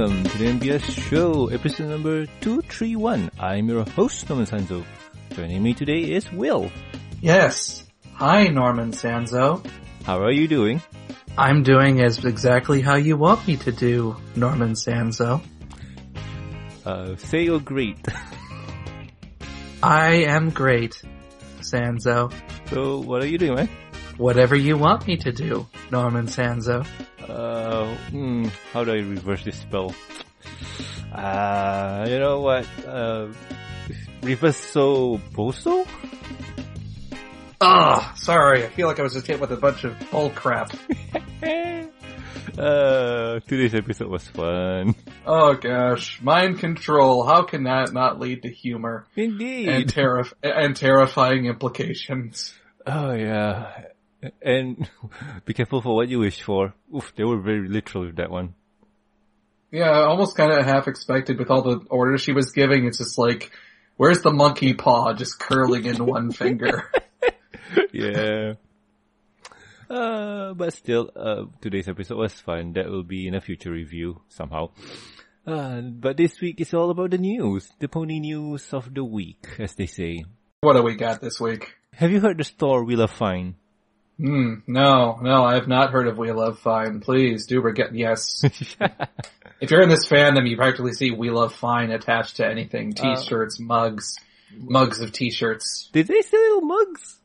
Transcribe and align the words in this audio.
welcome 0.00 0.24
to 0.24 0.38
the 0.38 0.46
MBS 0.46 1.10
show, 1.10 1.48
episode 1.48 1.90
number 1.90 2.24
231. 2.40 3.30
I'm 3.38 3.68
your 3.68 3.84
host, 3.84 4.26
Norman 4.30 4.46
Sanzo. 4.46 4.82
Joining 5.34 5.62
me 5.62 5.74
today 5.74 6.00
is 6.00 6.32
Will. 6.32 6.70
Yes. 7.20 7.84
Hi, 8.14 8.44
Norman 8.44 8.92
Sanzo. 8.92 9.62
How 10.04 10.22
are 10.22 10.30
you 10.32 10.48
doing? 10.48 10.80
I'm 11.36 11.62
doing 11.62 12.00
as 12.00 12.24
exactly 12.24 12.80
how 12.80 12.96
you 12.96 13.18
want 13.18 13.46
me 13.46 13.58
to 13.58 13.72
do, 13.72 14.16
Norman 14.36 14.72
Sanzo. 14.72 15.42
Uh, 16.86 17.16
say 17.16 17.42
you're 17.42 17.60
great. 17.60 17.98
I 19.82 20.24
am 20.28 20.48
great, 20.48 21.02
Sanzo. 21.60 22.32
so, 22.70 23.02
what 23.02 23.22
are 23.22 23.26
you 23.26 23.36
doing, 23.36 23.54
man? 23.54 23.68
Whatever 24.16 24.56
you 24.56 24.78
want 24.78 25.06
me 25.06 25.18
to 25.18 25.30
do, 25.30 25.66
Norman 25.90 26.24
Sanzo. 26.24 26.86
Uh, 27.30 27.94
hmm, 28.10 28.46
how 28.72 28.82
do 28.84 28.92
I 28.92 28.96
reverse 28.96 29.44
this 29.44 29.58
spell? 29.60 29.94
Uh, 31.12 32.06
you 32.08 32.18
know 32.18 32.40
what? 32.40 32.66
Uh, 32.86 33.28
reverse 34.22 34.56
so 34.56 35.20
boso? 35.32 35.86
Ah, 37.60 38.12
sorry. 38.16 38.64
I 38.64 38.68
feel 38.68 38.88
like 38.88 38.98
I 38.98 39.02
was 39.02 39.12
just 39.14 39.26
hit 39.26 39.38
with 39.40 39.52
a 39.52 39.56
bunch 39.56 39.84
of 39.84 39.94
bull 40.10 40.30
crap. 40.30 40.72
uh, 42.58 43.40
today's 43.46 43.74
episode 43.74 44.08
was 44.08 44.26
fun. 44.28 44.94
Oh 45.26 45.54
gosh, 45.54 46.20
mind 46.22 46.58
control. 46.58 47.24
How 47.24 47.42
can 47.42 47.64
that 47.64 47.92
not 47.92 48.18
lead 48.18 48.42
to 48.42 48.50
humor 48.50 49.06
Indeed. 49.14 49.68
and 49.68 49.84
terri- 49.86 50.32
and 50.42 50.74
terrifying 50.74 51.46
implications? 51.46 52.54
Oh 52.86 53.12
yeah. 53.12 53.84
And 54.42 54.88
be 55.44 55.54
careful 55.54 55.80
for 55.80 55.94
what 55.94 56.08
you 56.08 56.18
wish 56.18 56.42
for. 56.42 56.74
Oof, 56.94 57.12
they 57.16 57.24
were 57.24 57.40
very 57.40 57.68
literal 57.68 58.06
with 58.06 58.16
that 58.16 58.30
one. 58.30 58.54
Yeah, 59.70 59.90
I 59.90 60.02
almost 60.02 60.36
kind 60.36 60.52
of 60.52 60.64
half 60.64 60.88
expected 60.88 61.38
with 61.38 61.50
all 61.50 61.62
the 61.62 61.86
orders 61.88 62.22
she 62.22 62.32
was 62.32 62.50
giving. 62.50 62.86
It's 62.86 62.98
just 62.98 63.18
like, 63.18 63.52
where's 63.96 64.20
the 64.20 64.32
monkey 64.32 64.74
paw 64.74 65.14
just 65.14 65.38
curling 65.38 65.84
in 65.84 66.04
one 66.04 66.32
finger? 66.32 66.90
yeah. 67.92 68.54
Uh, 69.88 70.54
but 70.54 70.72
still, 70.72 71.10
uh, 71.16 71.44
today's 71.60 71.88
episode 71.88 72.18
was 72.18 72.32
fun. 72.34 72.72
That 72.74 72.88
will 72.88 73.02
be 73.02 73.26
in 73.26 73.34
a 73.34 73.40
future 73.40 73.70
review 73.70 74.20
somehow. 74.28 74.70
Uh, 75.46 75.80
but 75.80 76.16
this 76.16 76.40
week 76.40 76.60
is 76.60 76.74
all 76.74 76.90
about 76.90 77.10
the 77.10 77.18
news, 77.18 77.68
the 77.78 77.88
pony 77.88 78.20
news 78.20 78.72
of 78.72 78.92
the 78.94 79.04
week, 79.04 79.46
as 79.58 79.74
they 79.74 79.86
say. 79.86 80.24
What 80.60 80.74
do 80.74 80.82
we 80.82 80.94
got 80.94 81.20
this 81.20 81.40
week? 81.40 81.74
Have 81.94 82.10
you 82.12 82.20
heard 82.20 82.38
the 82.38 82.44
store 82.44 82.84
WeLoveFine? 82.84 83.54
Hmm, 84.20 84.56
no, 84.66 85.18
no, 85.22 85.44
I 85.44 85.54
have 85.54 85.66
not 85.66 85.92
heard 85.92 86.06
of 86.06 86.18
WeLoveFine. 86.18 87.02
Please 87.02 87.46
do 87.46 87.62
get 87.72 87.94
yes. 87.94 88.42
if 89.62 89.70
you're 89.70 89.80
in 89.80 89.88
this 89.88 90.06
fandom, 90.06 90.46
you 90.46 90.58
practically 90.58 90.92
see 90.92 91.10
WeLoveFine 91.10 91.94
attached 91.94 92.36
to 92.36 92.46
anything. 92.46 92.92
T-shirts, 92.92 93.58
mugs, 93.58 94.18
mugs 94.54 95.00
of 95.00 95.12
t-shirts. 95.12 95.88
Did 95.94 96.08
they 96.08 96.20
sell 96.20 96.60
mugs? 96.60 97.18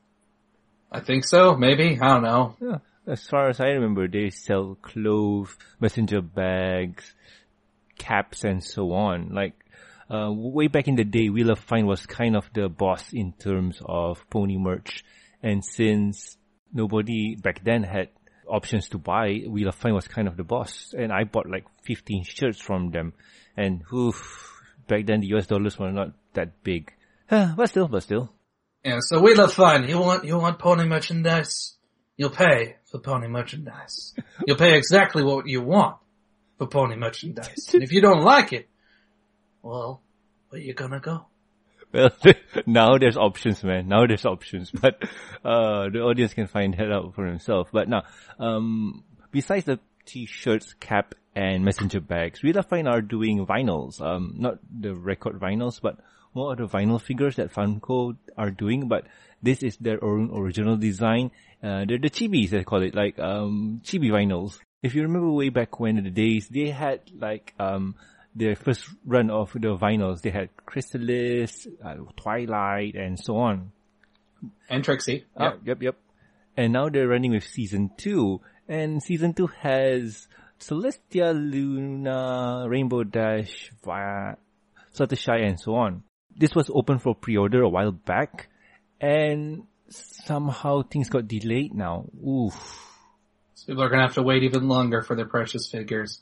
I 0.90 1.02
think 1.02 1.26
so, 1.26 1.58
maybe, 1.58 2.00
I 2.00 2.08
don't 2.14 2.24
know. 2.24 2.56
Yeah. 2.62 2.78
As 3.06 3.28
far 3.28 3.50
as 3.50 3.60
I 3.60 3.72
remember, 3.72 4.08
they 4.08 4.30
sell 4.30 4.78
clothes, 4.82 5.54
messenger 5.82 6.22
bags, 6.22 7.14
caps, 8.00 8.46
and 8.46 8.64
so 8.64 8.94
on. 8.94 9.34
Like, 9.34 9.54
uh, 10.10 10.32
way 10.32 10.68
back 10.68 10.88
in 10.88 10.96
the 10.96 11.04
day, 11.04 11.28
WeLoveFine 11.28 11.88
was 11.88 12.06
kind 12.06 12.38
of 12.38 12.50
the 12.54 12.70
boss 12.70 13.12
in 13.12 13.34
terms 13.34 13.82
of 13.84 14.24
pony 14.30 14.58
merch. 14.58 15.04
And 15.44 15.64
since 15.64 16.38
nobody 16.74 17.36
back 17.36 17.64
then 17.64 17.84
had 17.84 18.10
options 18.48 18.90
to 18.90 18.98
buy, 18.98 19.42
WeLoveFine 19.48 19.94
was 19.94 20.08
kind 20.08 20.28
of 20.28 20.38
the 20.38 20.44
boss. 20.44 20.94
And 20.98 21.12
I 21.12 21.24
bought 21.24 21.50
like 21.50 21.66
15 21.84 22.24
shirts 22.24 22.60
from 22.60 22.92
them. 22.92 23.14
And 23.58 23.84
oof, 23.94 24.62
back 24.88 25.06
then 25.06 25.22
the 25.22 25.28
US 25.36 25.48
dollars 25.48 25.80
were 25.80 25.92
not 25.92 26.14
that 26.34 26.64
big. 26.64 26.92
but 27.30 27.68
still, 27.68 27.88
but 27.88 28.04
still. 28.04 28.32
Yeah, 28.84 29.00
so 29.00 29.22
WeLoveFine, 29.22 29.90
you 29.90 30.00
want, 30.00 30.26
you 30.26 30.38
want 30.38 30.60
pony 30.60 30.86
merchandise? 30.86 31.76
You'll 32.18 32.30
pay 32.30 32.78
for 32.86 33.00
pony 33.00 33.28
merchandise. 33.28 34.14
You'll 34.48 34.58
pay 34.58 34.78
exactly 34.78 35.24
what 35.24 35.48
you 35.48 35.62
want 35.62 35.98
for 36.58 36.68
pony 36.68 36.96
merchandise. 36.96 37.70
And 37.74 37.84
if 37.84 37.92
you 37.92 38.02
don't 38.02 38.22
like 38.22 38.54
it, 38.54 38.70
well, 39.62 40.02
where 40.50 40.62
you 40.62 40.74
gonna 40.74 41.00
go? 41.00 41.26
Well, 41.96 42.10
now 42.66 42.98
there's 42.98 43.16
options, 43.16 43.64
man. 43.64 43.88
Now 43.88 44.06
there's 44.06 44.26
options, 44.26 44.70
but 44.86 45.02
uh, 45.44 45.90
the 45.90 46.02
audience 46.02 46.34
can 46.34 46.48
find 46.48 46.74
that 46.74 46.92
out 46.92 47.16
for 47.16 47.26
himself. 47.26 47.70
But 47.72 47.88
now, 47.88 48.04
um, 48.38 49.04
besides 49.32 49.66
the 49.66 49.80
t-shirts, 50.06 50.76
cap, 50.80 51.16
and 51.36 51.64
messenger 51.64 52.00
bags, 52.02 52.42
of 52.44 52.66
Fine 52.68 52.88
are 52.88 53.02
doing 53.02 53.46
vinyls. 53.46 54.02
Um, 54.02 54.36
not 54.38 54.60
the 54.70 54.94
record 54.94 55.40
vinyls, 55.40 55.82
but 55.82 55.98
more 56.34 56.52
of 56.52 56.58
the 56.58 56.68
vinyl 56.68 57.02
figures 57.02 57.38
that 57.38 57.54
Funko 57.54 58.18
are 58.38 58.52
doing. 58.52 58.88
But 58.88 59.08
this 59.42 59.64
is 59.64 59.78
their 59.78 60.04
own 60.04 60.32
original 60.34 60.78
design. 60.78 61.32
Uh, 61.64 61.86
they're 61.88 61.98
the 61.98 62.10
chibis, 62.10 62.50
they 62.50 62.64
call 62.64 62.84
it, 62.84 62.94
like 62.94 63.20
um, 63.20 63.82
chibi 63.84 64.10
vinyls. 64.10 64.60
If 64.84 64.96
you 64.96 65.02
remember 65.04 65.32
way 65.32 65.50
back 65.50 65.80
when 65.80 65.98
in 65.98 66.04
the 66.04 66.10
days, 66.10 66.48
they 66.48 66.70
had 66.70 67.02
like 67.18 67.54
um 67.60 67.96
their 68.36 68.56
first 68.56 68.90
run 69.06 69.30
of 69.30 69.54
the 69.54 69.78
vinyls. 69.78 70.22
They 70.22 70.30
had 70.30 70.50
Chrysalis, 70.66 71.68
uh, 71.84 71.96
Twilight, 72.18 72.96
and 72.96 73.18
so 73.18 73.38
on. 73.38 73.72
And 74.70 74.84
Trixie. 74.84 75.26
Yep. 75.40 75.60
Yep, 75.66 75.82
yep. 75.82 75.96
And 76.58 76.74
now 76.74 76.90
they're 76.90 77.08
running 77.08 77.32
with 77.32 77.46
season 77.46 77.92
two. 77.98 78.42
And 78.68 79.02
season 79.02 79.34
two 79.34 79.48
has 79.62 80.28
Celestia, 80.60 81.34
Luna, 81.34 82.66
Rainbow 82.68 83.04
Dash, 83.04 83.72
via 83.84 84.36
Fluttershy, 84.96 85.48
and 85.48 85.60
so 85.60 85.76
on. 85.76 86.04
This 86.36 86.54
was 86.54 86.70
open 86.74 87.00
for 87.00 87.16
pre-order 87.16 87.62
a 87.62 87.70
while 87.70 87.92
back. 87.92 88.50
And 89.00 89.64
somehow 89.90 90.82
things 90.84 91.10
got 91.10 91.28
delayed 91.28 91.74
now. 91.74 92.06
Oof. 92.26 92.54
So 93.54 93.68
people 93.68 93.84
are 93.84 93.90
gonna 93.90 94.04
have 94.04 94.16
to 94.16 94.24
wait 94.24 94.44
even 94.44 94.68
longer 94.68 95.02
for 95.02 95.16
their 95.16 95.28
precious 95.28 95.70
figures. 95.70 96.22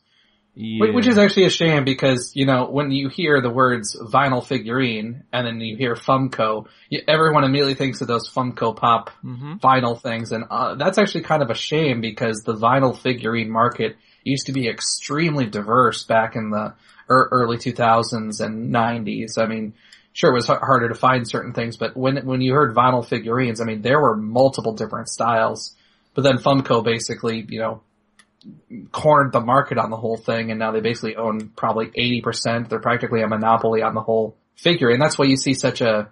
Yeah. 0.56 0.92
Which 0.92 1.08
is 1.08 1.18
actually 1.18 1.46
a 1.46 1.50
shame 1.50 1.84
because, 1.84 2.36
you 2.36 2.46
know, 2.46 2.70
when 2.70 2.92
you 2.92 3.10
hear 3.10 3.42
the 3.42 3.50
words 3.50 4.00
vinyl 4.00 4.46
figurine 4.46 5.24
and 5.34 5.48
then 5.48 5.60
you 5.60 5.76
hear 5.76 5.96
Funko, 5.96 6.68
everyone 7.08 7.44
immediately 7.44 7.74
thinks 7.74 8.02
of 8.02 8.08
those 8.08 8.30
Funko 8.30 8.76
Pop 8.76 9.10
mm-hmm. 9.24 9.56
vinyl 9.56 10.00
things 10.00 10.32
and 10.32 10.44
uh, 10.52 10.76
that's 10.76 11.00
actually 11.00 11.24
kind 11.24 11.42
of 11.42 11.50
a 11.50 11.56
shame 11.56 12.02
because 12.02 12.44
the 12.44 12.54
vinyl 12.54 12.96
figurine 12.96 13.50
market 13.50 13.96
used 14.24 14.46
to 14.46 14.54
be 14.54 14.70
extremely 14.70 15.48
diverse 15.48 16.04
back 16.04 16.36
in 16.36 16.52
the 16.52 16.76
er- 17.10 17.30
early 17.32 17.58
2000s 17.58 18.40
and 18.40 18.72
90s. 18.72 19.40
I 19.40 19.48
mean, 19.48 19.74
sure 20.14 20.30
it 20.30 20.36
was 20.36 20.48
harder 20.48 20.90
to 20.90 20.96
find 20.96 21.28
certain 21.28 21.54
things, 21.54 21.78
but 21.78 21.98
when, 21.98 22.28
when 22.28 22.42
you 22.42 22.54
heard 22.54 22.76
vinyl 22.76 23.04
figurines, 23.04 23.60
I 23.60 23.66
mean, 23.66 23.82
there 23.82 24.00
were 24.00 24.16
multiple 24.16 24.74
different 24.74 25.10
styles. 25.10 25.76
But 26.14 26.22
then 26.22 26.38
Funko 26.38 26.84
basically, 26.84 27.44
you 27.50 27.60
know, 27.60 27.82
cornered 28.92 29.32
the 29.32 29.40
market 29.40 29.78
on 29.78 29.90
the 29.90 29.98
whole 29.98 30.18
thing 30.18 30.50
and 30.52 30.60
now 30.60 30.72
they 30.72 30.82
basically 30.82 31.16
own 31.16 31.50
probably 31.56 31.88
80%. 31.88 32.70
They're 32.70 32.80
practically 32.80 33.22
a 33.22 33.28
monopoly 33.28 33.82
on 33.82 33.94
the 33.94 34.02
whole 34.02 34.36
figure. 34.56 34.90
And 34.90 35.02
that's 35.02 35.18
why 35.18 35.26
you 35.26 35.38
see 35.38 35.54
such 35.54 35.82
a, 35.82 36.10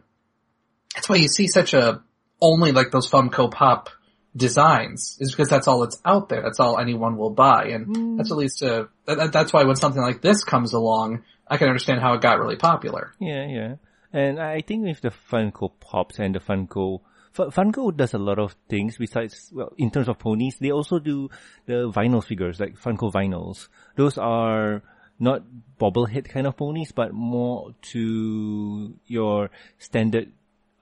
that's 0.95 1.09
why 1.09 1.17
you 1.17 1.27
see 1.27 1.47
such 1.47 1.73
a, 1.73 2.01
only 2.41 2.71
like 2.71 2.91
those 2.91 3.09
Funko 3.09 3.51
Pop 3.51 3.89
designs 4.35 5.17
is 5.19 5.31
because 5.31 5.49
that's 5.49 5.67
all 5.67 5.81
that's 5.81 5.99
out 6.05 6.29
there. 6.29 6.41
That's 6.41 6.59
all 6.59 6.79
anyone 6.79 7.17
will 7.17 7.29
buy. 7.29 7.65
And 7.65 7.87
Mm. 7.87 8.17
that's 8.17 8.31
at 8.31 8.37
least 8.37 8.61
a, 8.61 8.87
that, 9.05 9.31
that's 9.31 9.51
why 9.53 9.63
when 9.63 9.75
something 9.75 10.01
like 10.01 10.21
this 10.21 10.43
comes 10.43 10.73
along, 10.73 11.23
I 11.47 11.57
can 11.57 11.67
understand 11.67 12.01
how 12.01 12.13
it 12.13 12.21
got 12.21 12.39
really 12.39 12.55
popular. 12.55 13.13
Yeah, 13.19 13.45
yeah. 13.47 13.75
And 14.13 14.39
I 14.39 14.61
think 14.61 14.85
with 14.85 15.01
the 15.01 15.11
Funko 15.31 15.71
Pops 15.79 16.19
and 16.19 16.33
the 16.35 16.39
Funko, 16.39 17.01
Funko 17.33 17.95
does 17.95 18.13
a 18.13 18.17
lot 18.17 18.39
of 18.39 18.55
things 18.67 18.97
besides, 18.97 19.51
well, 19.53 19.73
in 19.77 19.89
terms 19.89 20.09
of 20.09 20.19
ponies, 20.19 20.57
they 20.59 20.71
also 20.71 20.99
do 20.99 21.29
the 21.65 21.89
vinyl 21.89 22.23
figures, 22.23 22.59
like 22.59 22.77
Funko 22.77 23.11
vinyls. 23.11 23.67
Those 23.95 24.17
are 24.17 24.83
not 25.19 25.43
bobblehead 25.79 26.27
kind 26.27 26.47
of 26.47 26.57
ponies, 26.57 26.91
but 26.91 27.13
more 27.13 27.73
to 27.93 28.93
your 29.05 29.49
standard 29.77 30.31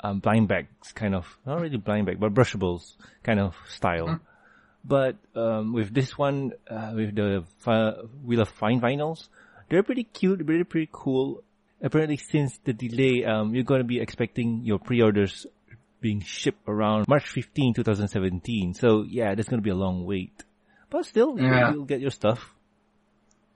um, 0.02 0.20
blind 0.20 0.48
bags 0.48 0.92
kind 0.94 1.14
of, 1.14 1.38
not 1.46 1.62
really 1.62 1.78
blind 1.78 2.06
bag, 2.06 2.20
but 2.20 2.34
brushables 2.34 2.96
kind 3.24 3.40
of 3.40 3.56
style. 3.68 4.08
Mhm. 4.08 4.20
But 4.86 5.18
um, 5.36 5.74
with 5.74 5.94
this 5.94 6.18
one, 6.18 6.54
uh, 6.70 6.94
with 6.96 7.16
the 7.16 7.44
WeLoveFine 7.66 8.80
vinyls, 8.80 9.28
they're 9.70 9.84
pretty 9.84 10.06
cute, 10.06 10.42
really 10.46 10.64
pretty 10.64 10.90
cool. 10.92 11.44
Apparently, 11.82 12.18
since 12.18 12.58
the 12.64 12.74
delay, 12.74 13.26
um, 13.26 13.54
you're 13.54 13.64
going 13.64 13.82
to 13.82 13.88
be 13.88 14.00
expecting 14.00 14.66
your 14.66 14.80
pre-orders 14.80 15.46
being 16.02 16.22
shipped 16.22 16.68
around 16.68 17.08
March 17.08 17.28
15, 17.28 17.74
2017. 17.74 18.74
So 18.74 19.04
yeah, 19.04 19.36
there's 19.36 19.48
going 19.48 19.60
to 19.62 19.64
be 19.64 19.70
a 19.70 19.76
long 19.76 20.06
wait. 20.06 20.44
But 20.90 21.06
still, 21.06 21.40
Yeah. 21.40 21.74
you'll 21.74 21.86
get 21.86 22.00
your 22.02 22.12
stuff. 22.12 22.54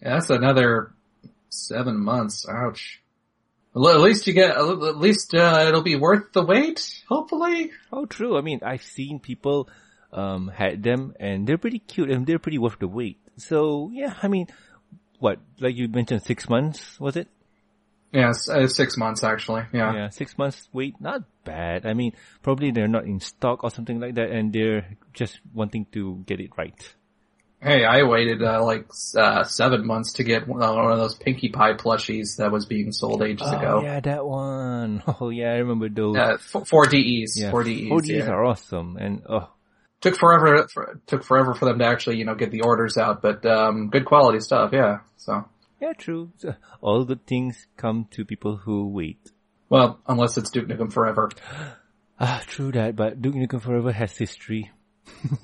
Yeah, 0.02 0.16
that's 0.16 0.30
another 0.30 0.94
seven 1.50 2.00
months. 2.00 2.46
Ouch. 2.50 3.02
Well, 3.74 3.96
at 3.96 4.02
least 4.02 4.28
you 4.28 4.34
get, 4.34 4.56
at 4.56 4.98
least, 5.00 5.34
uh, 5.34 5.66
it'll 5.68 5.82
be 5.82 5.96
worth 5.96 6.32
the 6.34 6.44
wait, 6.46 7.02
hopefully. 7.10 7.72
Oh, 7.92 8.06
true. 8.06 8.38
I 8.38 8.42
mean, 8.42 8.60
I've 8.64 8.84
seen 8.84 9.20
people 9.20 9.68
um, 10.12 10.48
had 10.54 10.84
them, 10.84 11.16
and 11.20 11.48
they're 11.48 11.58
pretty 11.58 11.80
cute, 11.80 12.12
and 12.12 12.28
they're 12.28 12.38
pretty 12.38 12.60
worth 12.60 12.78
the 12.80 12.88
wait. 12.88 13.18
So 13.38 13.90
yeah, 13.92 14.14
I 14.22 14.28
mean, 14.28 14.46
what, 15.18 15.40
like 15.60 15.76
you 15.76 15.88
mentioned, 15.88 16.22
six 16.22 16.48
months, 16.48 17.00
was 17.00 17.16
it? 17.16 17.28
Yeah, 18.14 18.32
uh, 18.52 18.68
six 18.68 18.96
months 18.96 19.24
actually. 19.24 19.64
Yeah. 19.74 19.94
Yeah, 19.94 20.10
six 20.10 20.38
months 20.38 20.70
wait, 20.72 21.02
not 21.02 21.24
bad. 21.44 21.86
I 21.86 21.94
mean, 21.94 22.14
probably 22.44 22.72
they're 22.72 22.88
not 22.88 23.06
in 23.06 23.20
stock 23.20 23.64
or 23.64 23.72
something 23.72 24.00
like 24.00 24.16
that 24.16 24.30
and 24.30 24.54
they're 24.54 24.98
just 25.14 25.40
wanting 25.54 25.88
to 25.94 26.24
get 26.26 26.40
it 26.40 26.52
right. 26.58 26.96
Hey, 27.60 27.86
I 27.86 28.04
waited 28.04 28.44
uh, 28.44 28.64
like 28.64 28.88
uh, 29.18 29.46
seven 29.46 29.88
months 29.88 30.14
to 30.14 30.24
get 30.24 30.48
one 30.48 30.60
one 30.60 30.92
of 30.92 30.98
those 30.98 31.16
Pinkie 31.16 31.50
Pie 31.50 31.76
plushies 31.76 32.36
that 32.38 32.52
was 32.52 32.66
being 32.66 32.92
sold 32.92 33.24
ages 33.24 33.48
Oh, 33.50 33.58
ago. 33.58 33.82
yeah, 33.84 34.00
that 34.02 34.26
one. 34.26 35.02
Oh, 35.22 35.30
yeah, 35.30 35.54
I 35.54 35.58
remember 35.60 35.88
those. 35.88 36.18
Uh, 36.18 36.38
four 36.38 36.86
DEs, 36.88 37.40
yeah, 37.40 37.52
four 37.52 37.64
DEs. 37.64 37.90
4Ds 37.90 38.08
yeah. 38.08 38.28
are 38.28 38.44
awesome. 38.44 38.98
And, 38.98 39.24
oh, 39.30 39.50
Took 40.02 40.18
forever. 40.18 40.68
For, 40.68 41.00
took 41.08 41.24
forever 41.24 41.54
for 41.54 41.64
them 41.64 41.80
to 41.80 41.86
actually, 41.86 42.18
you 42.18 42.26
know, 42.26 42.36
get 42.36 42.52
the 42.52 42.64
orders 42.64 42.98
out, 42.98 43.22
but 43.22 43.46
um, 43.46 43.88
good 43.88 44.04
quality 44.04 44.42
stuff. 44.42 44.72
Yeah. 44.74 44.98
So, 45.16 45.46
yeah, 45.82 45.94
true. 45.94 46.32
So, 46.38 46.56
all 46.82 47.06
good 47.06 47.26
things 47.26 47.68
come 47.78 48.08
to 48.12 48.26
people 48.26 48.58
who 48.58 48.88
wait. 48.88 49.32
well, 49.70 50.00
unless 50.08 50.38
it's 50.38 50.50
Duke 50.50 50.68
Nukem 50.68 50.92
Forever. 50.92 51.30
Ah, 52.20 52.42
true 52.46 52.72
that, 52.72 52.96
but 52.96 53.22
Duke 53.22 53.34
Nukem 53.36 53.60
Forever 53.62 53.92
has 53.92 54.16
history. 54.16 54.72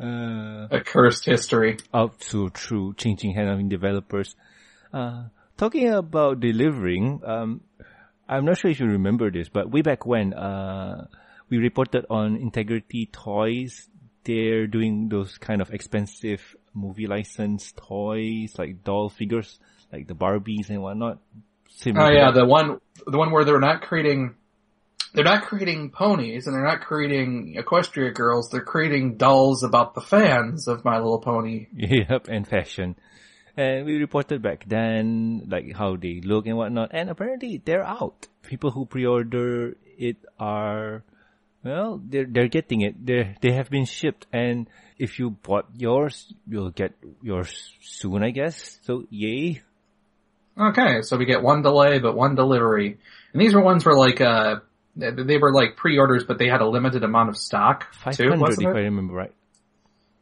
uh, 0.00 0.66
A 0.70 0.80
cursed 0.84 1.26
history. 1.26 1.76
oh, 1.92 2.10
so 2.18 2.48
true. 2.48 2.94
Changing 2.96 3.34
hand 3.34 3.48
of 3.50 3.68
developers. 3.68 4.34
Uh, 4.92 5.24
talking 5.56 5.90
about 5.92 6.40
delivering, 6.40 7.20
um, 7.24 7.60
I'm 8.28 8.44
not 8.46 8.58
sure 8.58 8.70
if 8.70 8.80
you 8.80 8.86
remember 8.86 9.30
this, 9.30 9.48
but 9.48 9.70
way 9.70 9.82
back 9.82 10.06
when, 10.06 10.32
uh, 10.32 11.06
we 11.50 11.58
reported 11.58 12.06
on 12.10 12.36
Integrity 12.36 13.06
Toys. 13.12 13.88
They're 14.24 14.66
doing 14.66 15.10
those 15.10 15.36
kind 15.38 15.60
of 15.60 15.70
expensive 15.70 16.56
movie 16.74 17.06
license 17.06 17.72
toys, 17.76 18.54
like 18.58 18.84
doll 18.84 19.08
figures, 19.08 19.58
like 19.92 20.06
the 20.06 20.14
Barbies 20.14 20.70
and 20.70 20.82
whatnot. 20.82 21.18
Similar 21.70 22.06
Oh 22.06 22.10
yeah, 22.10 22.30
the 22.30 22.44
one, 22.44 22.80
the 23.06 23.18
one 23.18 23.30
where 23.30 23.44
they're 23.44 23.60
not 23.60 23.82
creating, 23.82 24.34
they're 25.12 25.24
not 25.24 25.44
creating 25.44 25.90
ponies 25.90 26.46
and 26.46 26.54
they're 26.54 26.64
not 26.64 26.80
creating 26.80 27.56
Equestria 27.58 28.14
girls. 28.14 28.50
They're 28.50 28.64
creating 28.64 29.16
dolls 29.16 29.62
about 29.62 29.94
the 29.94 30.00
fans 30.00 30.68
of 30.68 30.84
My 30.84 30.96
Little 30.98 31.20
Pony. 31.20 31.66
Yep, 31.74 32.28
and 32.28 32.46
fashion. 32.46 32.96
And 33.56 33.86
we 33.86 33.96
reported 33.98 34.42
back 34.42 34.64
then, 34.66 35.46
like 35.48 35.76
how 35.76 35.96
they 35.96 36.20
look 36.20 36.46
and 36.46 36.56
whatnot, 36.56 36.90
and 36.92 37.08
apparently 37.08 37.62
they're 37.64 37.84
out. 37.86 38.26
People 38.42 38.72
who 38.72 38.84
pre-order 38.84 39.76
it 39.96 40.16
are, 40.40 41.04
well, 41.64 42.00
they're, 42.04 42.26
they're 42.26 42.48
getting 42.48 42.82
it. 42.82 43.04
They 43.04 43.36
they 43.40 43.52
have 43.52 43.70
been 43.70 43.86
shipped, 43.86 44.26
and 44.32 44.68
if 44.98 45.18
you 45.18 45.30
bought 45.30 45.66
yours, 45.76 46.32
you'll 46.46 46.70
get 46.70 46.92
yours 47.22 47.72
soon, 47.80 48.22
I 48.22 48.30
guess. 48.30 48.78
So 48.82 49.04
yay. 49.10 49.62
Okay, 50.58 51.02
so 51.02 51.16
we 51.16 51.24
get 51.24 51.42
one 51.42 51.62
delay, 51.62 51.98
but 51.98 52.14
one 52.14 52.34
delivery. 52.34 52.98
And 53.32 53.42
these 53.42 53.54
were 53.54 53.62
ones 53.62 53.84
where 53.84 53.96
like, 53.96 54.20
uh, 54.20 54.60
they 54.94 55.38
were 55.38 55.52
like 55.52 55.76
pre-orders, 55.76 56.24
but 56.24 56.38
they 56.38 56.46
had 56.46 56.60
a 56.60 56.68
limited 56.68 57.02
amount 57.02 57.30
of 57.30 57.36
stock 57.36 57.92
Five 57.94 58.16
hundred, 58.16 58.52
if 58.52 58.66
I 58.66 58.80
remember 58.80 59.14
right. 59.14 59.32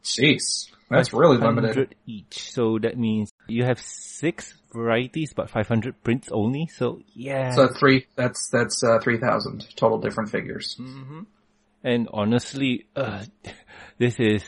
Jeez, 0.03 0.71
that's 0.89 1.13
really 1.13 1.37
limited. 1.37 1.69
500 1.69 1.95
each. 2.07 2.51
So 2.51 2.79
that 2.79 2.97
means 2.97 3.31
you 3.47 3.63
have 3.63 3.79
six 3.79 4.55
varieties, 4.73 5.33
but 5.33 5.49
500 5.51 6.03
prints 6.03 6.29
only. 6.31 6.67
So 6.67 7.01
yeah. 7.13 7.51
So 7.51 7.67
three, 7.67 8.07
that's, 8.15 8.49
that's, 8.49 8.83
uh, 8.83 8.99
3,000 8.99 9.67
total 9.75 9.99
different 9.99 10.31
figures. 10.31 10.75
And 11.83 12.07
honestly, 12.13 12.85
uh, 12.95 13.25
this 13.97 14.19
is, 14.19 14.43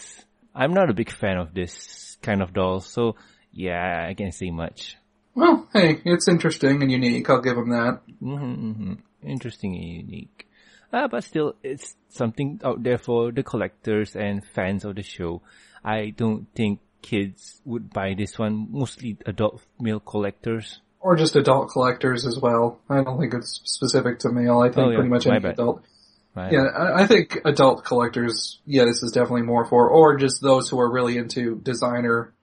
I'm 0.53 0.73
not 0.73 0.89
a 0.89 0.93
big 0.93 1.11
fan 1.11 1.37
of 1.37 1.53
this 1.53 2.17
kind 2.21 2.41
of 2.41 2.53
doll, 2.53 2.79
so 2.79 3.15
yeah, 3.51 4.05
I 4.09 4.13
can't 4.13 4.33
say 4.33 4.51
much. 4.51 4.97
Well, 5.35 5.67
hey, 5.73 6.01
it's 6.05 6.27
interesting 6.27 6.81
and 6.81 6.91
unique, 6.91 7.29
I'll 7.29 7.41
give 7.41 7.55
them 7.55 7.69
that. 7.71 8.01
hmm 8.19 8.53
hmm 8.73 8.93
Interesting 9.23 9.75
and 9.75 9.83
unique. 10.09 10.47
Uh, 10.93 11.07
but 11.07 11.23
still, 11.23 11.55
it's 11.63 11.95
something 12.09 12.61
out 12.63 12.83
there 12.83 12.97
for 12.97 13.31
the 13.31 13.43
collectors 13.43 14.15
and 14.15 14.45
fans 14.45 14.85
of 14.85 14.95
the 14.95 15.03
show. 15.03 15.41
I 15.83 16.13
don't 16.15 16.47
think 16.55 16.79
kids 17.01 17.59
would 17.65 17.91
buy 17.91 18.13
this 18.17 18.39
one, 18.39 18.67
mostly 18.71 19.17
adult 19.25 19.61
male 19.79 19.99
collectors. 19.99 20.79
Or 21.01 21.15
just 21.15 21.35
adult 21.35 21.69
collectors 21.69 22.25
as 22.25 22.39
well. 22.39 22.79
I 22.89 23.03
don't 23.03 23.19
think 23.19 23.33
it's 23.33 23.61
specific 23.65 24.19
to 24.19 24.29
male. 24.29 24.59
I 24.59 24.67
think 24.69 24.77
Oh, 24.77 24.89
yeah, 24.89 24.95
pretty 24.95 25.09
much 25.09 25.27
any 25.27 25.45
adult. 25.47 25.83
Right? 26.35 26.51
Yeah, 26.51 26.65
I, 26.65 27.03
I 27.03 27.07
think 27.07 27.39
adult 27.45 27.85
collectors, 27.85 28.59
yeah, 28.65 28.83
this 28.83 29.01
is 29.01 29.13
definitely 29.13 29.43
more 29.43 29.65
for, 29.65 29.89
or 29.89 30.17
just 30.17 30.41
those 30.41 30.69
who 30.69 30.79
are 30.79 30.91
really 30.91 31.17
into 31.17 31.55
designer 31.63 32.33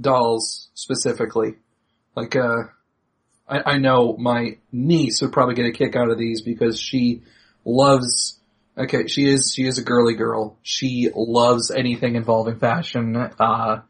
dolls 0.00 0.68
specifically. 0.74 1.54
Like, 2.16 2.34
uh, 2.34 2.64
I, 3.48 3.74
I 3.74 3.78
know 3.78 4.16
my 4.16 4.58
niece 4.72 5.22
would 5.22 5.32
probably 5.32 5.54
get 5.54 5.66
a 5.66 5.72
kick 5.72 5.94
out 5.94 6.10
of 6.10 6.18
these 6.18 6.42
because 6.42 6.80
she 6.80 7.22
loves, 7.64 8.40
okay, 8.76 9.06
she 9.06 9.28
is, 9.28 9.52
she 9.54 9.66
is 9.66 9.78
a 9.78 9.84
girly 9.84 10.14
girl. 10.14 10.58
She 10.62 11.10
loves 11.14 11.70
anything 11.70 12.16
involving 12.16 12.58
fashion, 12.58 13.16
uh, 13.16 13.82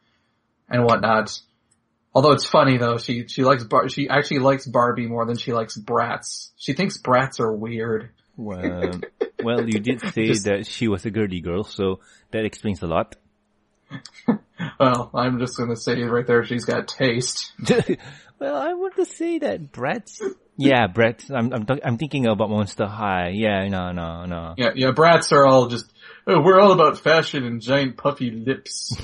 and 0.69 0.85
whatnot. 0.85 1.41
Although 2.15 2.33
it's 2.33 2.47
funny 2.47 2.77
though, 2.77 2.99
she, 2.99 3.27
she 3.29 3.43
likes 3.43 3.65
Bar- 3.65 3.89
she 3.89 4.09
actually 4.09 4.41
likes 4.41 4.67
Barbie 4.67 5.07
more 5.07 5.25
than 5.25 5.37
she 5.39 5.53
likes 5.53 5.79
Bratz. 5.79 6.51
She 6.57 6.73
thinks 6.73 6.99
Bratz 6.99 7.41
are 7.41 7.53
weird. 7.53 8.11
Well, 8.37 9.01
well, 9.43 9.69
you 9.69 9.79
did 9.81 10.01
say 10.13 10.27
Just- 10.29 10.45
that 10.45 10.67
she 10.67 10.89
was 10.89 11.05
a 11.07 11.11
girly 11.11 11.41
girl, 11.41 11.65
so 11.65 12.01
that 12.33 12.45
explains 12.45 12.83
a 12.83 12.87
lot. 12.87 13.17
Well, 14.81 15.11
I'm 15.15 15.39
just 15.39 15.57
gonna 15.57 15.77
say 15.77 16.03
right 16.03 16.27
there, 16.27 16.43
she's 16.45 16.65
got 16.65 16.89
taste. 16.89 17.53
well, 18.39 18.57
I 18.57 18.73
want 18.73 18.97
to 18.97 19.05
say 19.05 19.39
that 19.39 19.71
Bratz. 19.71 20.21
Yeah, 20.57 20.87
Bratz. 20.89 21.31
I'm 21.31 21.53
I'm 21.53 21.67
th- 21.67 21.81
I'm 21.85 21.99
thinking 21.99 22.27
about 22.27 22.49
Monster 22.51 22.87
High. 22.87 23.29
Yeah, 23.35 23.69
no, 23.69 23.93
no, 23.93 24.25
no. 24.25 24.55
Yeah, 24.57 24.71
yeah, 24.75 24.91
brats 24.93 25.31
are 25.33 25.47
all 25.47 25.69
just, 25.69 25.93
oh, 26.27 26.41
we're 26.43 26.59
all 26.59 26.73
about 26.73 26.99
fashion 26.99 27.45
and 27.45 27.61
giant 27.61 27.97
puffy 27.99 28.31
lips. 28.31 28.97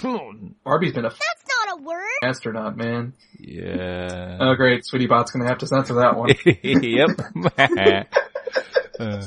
Barbie's 0.64 0.92
been 0.94 1.04
a 1.04 1.10
That's 1.10 1.44
not 1.68 1.78
a 1.78 1.82
word. 1.82 2.08
astronaut, 2.22 2.76
man. 2.76 3.12
yeah. 3.38 4.38
Oh 4.40 4.54
great, 4.54 4.84
Sweetie 4.86 5.06
Bot's 5.06 5.30
gonna 5.32 5.48
have 5.48 5.58
to 5.58 5.66
censor 5.66 5.94
that 5.94 6.16
one. 6.16 6.30
yep. 6.62 8.06
Uh, 8.98 9.22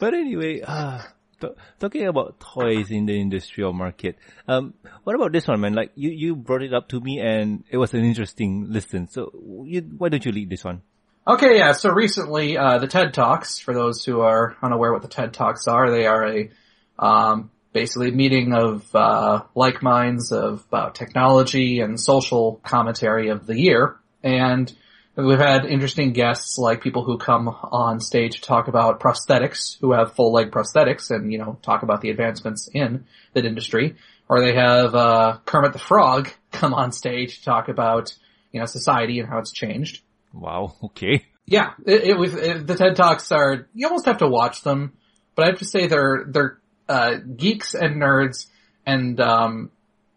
but 0.00 0.14
anyway, 0.14 0.62
uh, 0.62 1.02
t- 1.40 1.48
talking 1.78 2.06
about 2.08 2.40
toys 2.40 2.90
in 2.90 3.06
the 3.06 3.20
industrial 3.20 3.72
market, 3.72 4.16
um, 4.48 4.74
what 5.04 5.14
about 5.14 5.30
this 5.30 5.46
one, 5.46 5.60
man? 5.60 5.74
Like 5.74 5.92
you, 5.94 6.10
you 6.10 6.34
brought 6.34 6.62
it 6.62 6.74
up 6.74 6.88
to 6.88 7.00
me, 7.00 7.20
and 7.20 7.62
it 7.70 7.76
was 7.76 7.94
an 7.94 8.02
interesting 8.04 8.66
listen. 8.68 9.06
So, 9.08 9.30
you, 9.66 9.82
why 9.96 10.08
don't 10.08 10.24
you 10.24 10.32
lead 10.32 10.50
this 10.50 10.64
one? 10.64 10.82
Okay, 11.28 11.58
yeah, 11.58 11.72
so 11.72 11.90
recently, 11.90 12.56
uh, 12.56 12.78
the 12.78 12.88
TED 12.88 13.12
Talks, 13.12 13.58
for 13.58 13.74
those 13.74 14.04
who 14.04 14.20
are 14.20 14.56
unaware 14.62 14.92
what 14.92 15.02
the 15.02 15.08
TED 15.08 15.34
Talks 15.34 15.68
are, 15.68 15.90
they 15.90 16.06
are 16.06 16.26
a, 16.26 16.50
um, 16.98 17.50
basically 17.72 18.10
meeting 18.10 18.54
of, 18.54 18.92
uh, 18.96 19.42
like 19.54 19.82
minds 19.82 20.32
of, 20.32 20.64
about 20.68 20.94
technology 20.94 21.80
and 21.80 22.00
social 22.00 22.58
commentary 22.64 23.28
of 23.28 23.46
the 23.46 23.56
year. 23.56 23.96
And 24.22 24.74
we've 25.24 25.38
had 25.38 25.64
interesting 25.64 26.12
guests 26.12 26.58
like 26.58 26.82
people 26.82 27.04
who 27.04 27.18
come 27.18 27.48
on 27.48 28.00
stage 28.00 28.36
to 28.36 28.40
talk 28.40 28.68
about 28.68 29.00
prosthetics, 29.00 29.78
who 29.80 29.92
have 29.92 30.14
full 30.14 30.32
leg 30.32 30.50
prosthetics 30.50 31.10
and, 31.10 31.32
you 31.32 31.38
know, 31.38 31.58
talk 31.62 31.82
about 31.82 32.00
the 32.00 32.10
advancements 32.10 32.68
in 32.72 33.04
that 33.34 33.44
industry. 33.44 33.96
Or 34.28 34.40
they 34.40 34.54
have, 34.54 34.94
uh, 34.94 35.38
Kermit 35.44 35.72
the 35.72 35.78
Frog 35.78 36.30
come 36.52 36.74
on 36.74 36.92
stage 36.92 37.38
to 37.38 37.44
talk 37.44 37.68
about, 37.68 38.14
you 38.52 38.60
know, 38.60 38.66
society 38.66 39.20
and 39.20 39.28
how 39.28 39.38
it's 39.38 39.52
changed. 39.52 40.02
Wow. 40.32 40.74
Okay. 40.84 41.24
Yeah, 41.46 41.72
it, 41.84 42.04
it 42.04 42.16
was 42.16 42.32
it, 42.32 42.64
the 42.64 42.76
TED 42.76 42.94
Talks 42.94 43.32
are 43.32 43.66
you 43.74 43.88
almost 43.88 44.06
have 44.06 44.18
to 44.18 44.28
watch 44.28 44.62
them, 44.62 44.92
but 45.34 45.42
I 45.42 45.46
have 45.48 45.58
to 45.58 45.64
say 45.64 45.88
they're 45.88 46.24
they're 46.28 46.60
uh, 46.88 47.14
geeks 47.16 47.74
and 47.74 48.00
nerds 48.00 48.46
and 48.86 49.20
um, 49.20 49.72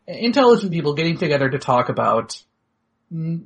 intelligent 0.07 0.71
people 0.71 0.93
getting 0.93 1.17
together 1.17 1.49
to 1.49 1.57
talk 1.57 1.89
about 1.89 2.39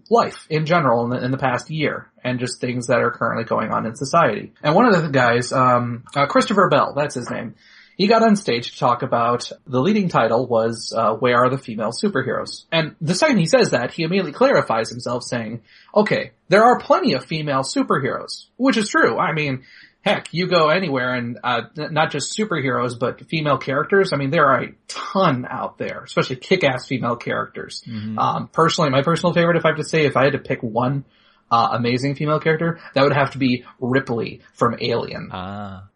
life 0.10 0.48
in 0.50 0.66
general 0.66 1.04
in 1.04 1.10
the, 1.10 1.24
in 1.24 1.32
the 1.32 1.38
past 1.38 1.70
year 1.70 2.10
and 2.24 2.40
just 2.40 2.62
things 2.62 2.88
that 2.88 3.00
are 3.00 3.12
currently 3.12 3.44
going 3.44 3.72
on 3.72 3.86
in 3.86 3.96
society. 3.96 4.54
And 4.64 4.74
one 4.74 4.86
of 4.86 5.02
the 5.02 5.10
guys, 5.10 5.52
um, 5.52 6.06
uh, 6.16 6.26
Christopher 6.26 6.70
Bell, 6.70 6.94
that's 6.96 7.16
his 7.16 7.30
name. 7.30 7.56
He 7.98 8.06
got 8.08 8.22
on 8.22 8.36
stage 8.36 8.72
to 8.72 8.78
talk 8.78 9.02
about 9.02 9.52
the 9.66 9.82
leading 9.82 10.08
title 10.08 10.46
was 10.46 10.94
uh, 10.96 11.16
"Where 11.16 11.38
Are 11.38 11.50
the 11.50 11.58
Female 11.58 11.92
Superheroes?" 11.92 12.66
And 12.72 12.96
the 13.02 13.16
second 13.16 13.40
he 13.40 13.48
says 13.48 13.72
that, 13.72 13.92
he 13.92 14.04
immediately 14.04 14.34
clarifies 14.34 14.92
himself, 14.92 15.24
saying, 15.24 15.62
"Okay, 15.96 16.32
there 16.48 16.64
are 16.64 16.80
plenty 16.80 17.14
of 17.14 17.26
female 17.26 17.64
superheroes," 17.64 18.46
which 18.56 18.78
is 18.78 18.88
true. 18.88 19.18
I 19.18 19.34
mean, 19.34 19.64
heck, 20.02 20.28
you 20.32 20.48
go 20.48 20.70
anywhere 20.70 21.14
and 21.14 21.38
uh, 21.44 21.62
not 21.76 22.12
just 22.12 22.38
superheroes, 22.38 22.98
but 23.00 23.26
female 23.30 23.58
characters. 23.58 24.12
I 24.14 24.18
mean, 24.18 24.30
there 24.32 24.46
are 24.46 24.64
a 24.64 24.68
ton 24.88 25.46
out 25.50 25.78
there, 25.78 26.02
especially 26.06 26.38
kick-ass 26.38 26.88
female 26.88 27.16
characters. 27.18 27.84
Um, 28.18 28.48
personally, 28.52 28.90
my 28.90 29.02
personal 29.04 29.34
favorite, 29.34 29.58
if 29.58 29.66
I 29.66 29.70
have 29.70 29.78
to 29.78 29.84
say, 29.84 30.06
if 30.06 30.16
I 30.16 30.24
had 30.24 30.34
to 30.34 30.40
pick 30.40 30.62
one 30.64 31.04
uh, 31.52 31.70
amazing 31.74 32.16
female 32.16 32.40
character, 32.40 32.80
that 32.94 33.04
would 33.04 33.14
have 33.14 33.32
to 33.32 33.38
be 33.38 33.64
Ripley 33.80 34.42
from 34.54 34.76
Alien, 34.82 35.30
Ah. 35.32 35.88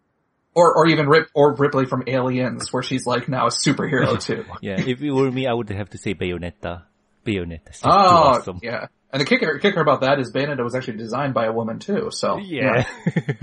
or 0.53 0.73
or 0.77 0.87
even 0.87 1.07
Rip 1.07 1.27
or 1.33 1.55
Ripley 1.55 1.85
from 1.85 2.03
Aliens, 2.07 2.71
where 2.73 2.83
she's 2.83 3.05
like 3.05 3.27
now 3.29 3.47
a 3.47 3.49
superhero 3.49 4.21
too. 4.25 4.43
Yeah. 4.61 4.79
if 4.79 5.01
it 5.01 5.11
were 5.11 5.31
me, 5.31 5.47
I 5.47 5.53
would 5.53 5.69
have 5.69 5.89
to 5.91 5.97
say 5.97 6.13
Bayonetta. 6.13 6.83
Bayonetta. 7.25 7.79
Oh, 7.85 7.89
awesome. 7.89 8.59
yeah. 8.63 8.87
And 9.13 9.19
the 9.21 9.25
kicker, 9.25 9.59
kicker 9.59 9.81
about 9.81 10.01
that 10.01 10.19
is 10.19 10.31
Bayonetta 10.33 10.63
was 10.63 10.73
actually 10.73 10.97
designed 10.97 11.33
by 11.33 11.45
a 11.45 11.51
woman 11.51 11.79
too, 11.79 12.09
so. 12.11 12.37
Yeah. 12.37 12.87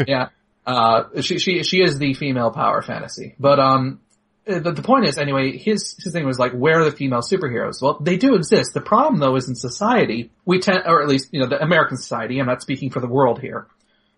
yeah. 0.07 0.29
Uh, 0.69 1.23
she, 1.23 1.39
she, 1.39 1.63
she 1.63 1.83
is 1.83 1.99
the 1.99 2.13
female 2.13 2.51
power 2.51 2.83
fantasy. 2.83 3.35
But, 3.41 3.59
um, 3.59 4.01
the, 4.45 4.73
the 4.73 4.83
point 4.83 5.07
is, 5.07 5.17
anyway, 5.17 5.57
his, 5.57 5.97
his 6.03 6.13
thing 6.13 6.27
was 6.27 6.39
like, 6.39 6.53
where 6.53 6.81
are 6.81 6.85
the 6.85 6.97
female 6.97 7.21
superheroes? 7.21 7.81
Well, 7.81 7.99
they 8.01 8.19
do 8.19 8.35
exist. 8.35 8.75
The 8.75 8.83
problem 8.83 9.19
though 9.19 9.37
is 9.37 9.49
in 9.49 9.55
society, 9.55 10.31
we 10.45 10.61
tend, 10.61 10.83
or 10.85 11.03
at 11.03 11.09
least, 11.09 11.31
you 11.33 11.41
know, 11.41 11.47
the 11.47 11.63
American 11.63 11.97
society, 11.97 12.39
I'm 12.39 12.47
not 12.47 12.61
speaking 12.61 12.91
for 12.91 13.01
the 13.01 13.07
world 13.07 13.41
here, 13.41 13.67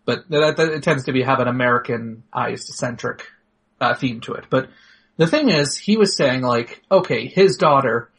but 0.05 0.29
that, 0.31 0.57
that 0.57 0.69
it 0.69 0.83
tends 0.83 1.05
to 1.05 1.13
be, 1.13 1.23
have 1.23 1.39
an 1.39 1.49
Americanized 1.49 2.67
centric, 2.67 3.27
uh, 3.81 3.95
theme 3.95 4.21
to 4.23 4.35
it. 4.35 4.47
But 4.51 4.71
the 5.17 5.29
thing 5.29 5.51
is, 5.51 5.77
he 5.77 5.97
was 5.97 6.17
saying 6.17 6.43
like, 6.43 6.83
okay, 6.91 7.27
his 7.27 7.57
daughter, 7.57 8.11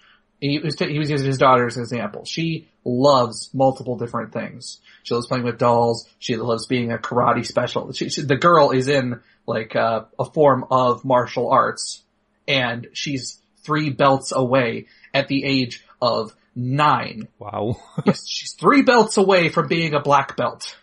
he 0.42 0.60
was, 0.60 0.78
he 0.80 0.98
was 0.98 1.10
using 1.10 1.28
his 1.28 1.38
daughter 1.38 1.68
as 1.68 1.78
an 1.78 1.84
example. 1.84 2.26
She 2.26 2.68
loves 2.84 3.52
multiple 3.54 3.98
different 3.98 4.34
things. 4.34 4.80
She 5.04 5.14
loves 5.14 5.28
playing 5.28 5.46
with 5.46 5.60
dolls. 5.60 6.10
She 6.18 6.36
loves 6.36 6.66
being 6.66 6.92
a 6.92 6.98
karate 6.98 7.46
special. 7.46 7.92
She, 7.94 8.10
she, 8.10 8.24
the 8.24 8.36
girl 8.36 8.72
is 8.72 8.88
in 8.88 9.22
like 9.46 9.76
uh, 9.76 10.06
a 10.18 10.26
form 10.26 10.66
of 10.72 11.06
martial 11.06 11.52
arts, 11.52 12.02
and 12.48 12.88
she's 12.94 13.40
three 13.64 13.92
belts 13.92 14.32
away 14.32 14.88
at 15.14 15.28
the 15.28 15.44
age 15.44 15.86
of 16.02 16.36
nine. 16.56 17.28
wow. 17.38 17.78
Yes, 18.06 18.28
she's 18.28 18.54
three 18.54 18.82
belts 18.82 19.18
away 19.18 19.50
from 19.50 19.68
being 19.68 19.94
a 19.94 20.02
black 20.02 20.36
belt. 20.36 20.76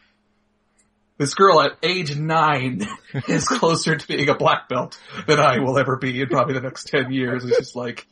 This 1.19 1.35
girl 1.35 1.61
at 1.61 1.73
age 1.83 2.17
nine 2.17 2.87
is 3.29 3.49
closer 3.49 3.97
to 3.97 4.07
being 4.07 4.29
a 4.29 4.37
black 4.37 4.69
belt 4.69 5.00
than 5.27 5.41
I 5.41 5.59
will 5.59 5.77
ever 5.77 5.97
be 5.97 6.21
in 6.21 6.29
probably 6.29 6.55
the 6.55 6.61
next 6.61 6.87
ten 6.87 7.12
years. 7.12 7.45
It's 7.45 7.59
just 7.59 7.75
like, 7.77 8.07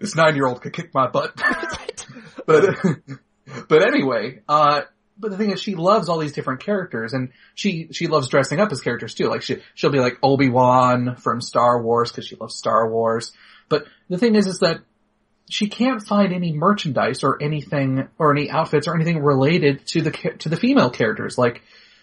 this 0.00 0.16
nine 0.16 0.34
year 0.34 0.46
old 0.46 0.60
could 0.62 0.72
kick 0.72 0.92
my 0.92 1.06
butt. 1.06 1.34
but, 2.46 2.76
but 3.68 3.86
anyway, 3.86 4.40
uh, 4.48 4.82
but 5.18 5.30
the 5.30 5.36
thing 5.36 5.50
is 5.50 5.60
she 5.60 5.74
loves 5.74 6.08
all 6.08 6.18
these 6.18 6.32
different 6.32 6.60
characters 6.60 7.12
and 7.12 7.30
she, 7.54 7.88
she 7.92 8.06
loves 8.06 8.28
dressing 8.28 8.58
up 8.58 8.72
as 8.72 8.80
characters 8.80 9.14
too. 9.14 9.28
Like 9.28 9.42
she, 9.42 9.58
she'll 9.74 9.90
be 9.90 10.00
like 10.00 10.18
Obi-Wan 10.22 11.16
from 11.16 11.40
Star 11.40 11.82
Wars 11.82 12.10
because 12.10 12.26
she 12.26 12.36
loves 12.36 12.56
Star 12.56 12.90
Wars. 12.90 13.32
But 13.68 13.84
the 14.08 14.18
thing 14.18 14.34
is, 14.34 14.46
is 14.46 14.60
that 14.60 14.80
she 15.50 15.68
can't 15.68 16.02
find 16.02 16.32
any 16.32 16.52
merchandise 16.52 17.22
or 17.22 17.42
anything 17.42 18.08
or 18.18 18.32
any 18.32 18.50
outfits 18.50 18.88
or 18.88 18.94
anything 18.94 19.22
related 19.22 19.86
to 19.88 20.00
the 20.00 20.10
to 20.38 20.48
the 20.48 20.56
female 20.56 20.90
characters 20.90 21.36
like 21.36 21.62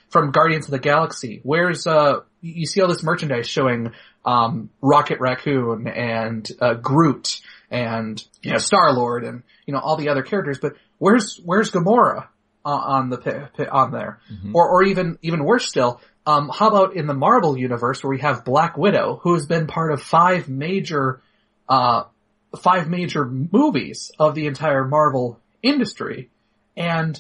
from 0.10 0.32
Guardians 0.32 0.66
of 0.66 0.72
the 0.72 0.80
Galaxy. 0.80 1.40
Where's 1.44 1.88
uh 1.88 2.20
you 2.42 2.66
see 2.66 2.82
all 2.82 2.88
this 2.88 3.04
merchandise 3.04 3.48
showing 3.48 3.94
um 4.28 4.70
Rocket 4.82 5.20
Raccoon 5.22 5.88
and 5.88 6.48
uh, 6.60 6.74
Groot 6.76 7.40
and 7.72 8.24
you 8.44 8.52
know 8.52 8.58
Star 8.58 8.92
Lord 8.94 9.24
and 9.24 9.42
you 9.66 9.74
know 9.74 9.80
all 9.80 9.96
the 9.96 10.10
other 10.10 10.22
characters, 10.22 10.60
but 10.62 10.74
where's 11.00 11.40
where's 11.44 11.72
Gamora 11.72 12.28
uh, 12.66 12.70
on 12.70 13.10
the 13.10 13.70
on 13.72 13.92
there? 13.92 14.20
Or 14.54 14.68
or 14.70 14.84
even 14.84 15.18
even 15.22 15.46
worse 15.46 15.66
still, 15.68 16.02
um 16.26 16.52
how 16.54 16.68
about 16.68 16.96
in 16.98 17.08
the 17.08 17.14
Marvel 17.14 17.58
universe 17.58 18.04
where 18.04 18.12
we 18.12 18.20
have 18.20 18.44
Black 18.44 18.78
Widow 18.78 19.20
who 19.24 19.34
has 19.34 19.46
been 19.46 19.66
part 19.66 19.94
of 19.94 20.04
five 20.04 20.50
major 20.50 21.22
uh 21.70 22.04
five 22.60 22.90
major 22.90 23.26
movies 23.26 24.12
of 24.20 24.36
the 24.36 24.48
entire 24.48 24.86
Marvel 24.86 25.40
industry. 25.64 26.30
And 26.76 27.18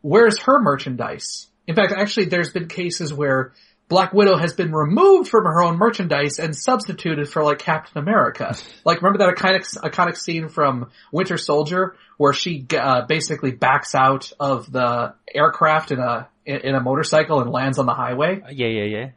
where's 0.00 0.38
her 0.40 0.60
merchandise? 0.60 1.46
In 1.66 1.76
fact, 1.76 1.92
actually 1.92 2.26
there's 2.26 2.52
been 2.52 2.68
cases 2.68 3.12
where 3.12 3.52
Black 3.92 4.14
Widow 4.14 4.38
has 4.38 4.54
been 4.54 4.72
removed 4.72 5.28
from 5.28 5.44
her 5.44 5.62
own 5.62 5.76
merchandise 5.76 6.38
and 6.38 6.56
substituted 6.56 7.28
for 7.28 7.44
like 7.44 7.58
Captain 7.58 7.98
America. 8.00 8.56
like 8.86 9.02
remember 9.02 9.18
that 9.18 9.36
iconic, 9.36 9.66
iconic 9.82 10.16
scene 10.16 10.48
from 10.48 10.90
Winter 11.12 11.36
Soldier 11.36 11.94
where 12.16 12.32
she 12.32 12.66
uh, 12.74 13.02
basically 13.06 13.50
backs 13.50 13.94
out 13.94 14.32
of 14.40 14.72
the 14.72 15.14
aircraft 15.34 15.92
in 15.92 15.98
a 15.98 16.28
in 16.46 16.74
a 16.74 16.80
motorcycle 16.80 17.40
and 17.40 17.50
lands 17.50 17.78
on 17.78 17.84
the 17.84 17.92
highway? 17.92 18.42
Yeah, 18.50 18.68
yeah, 18.68 18.84
yeah. 18.84 19.10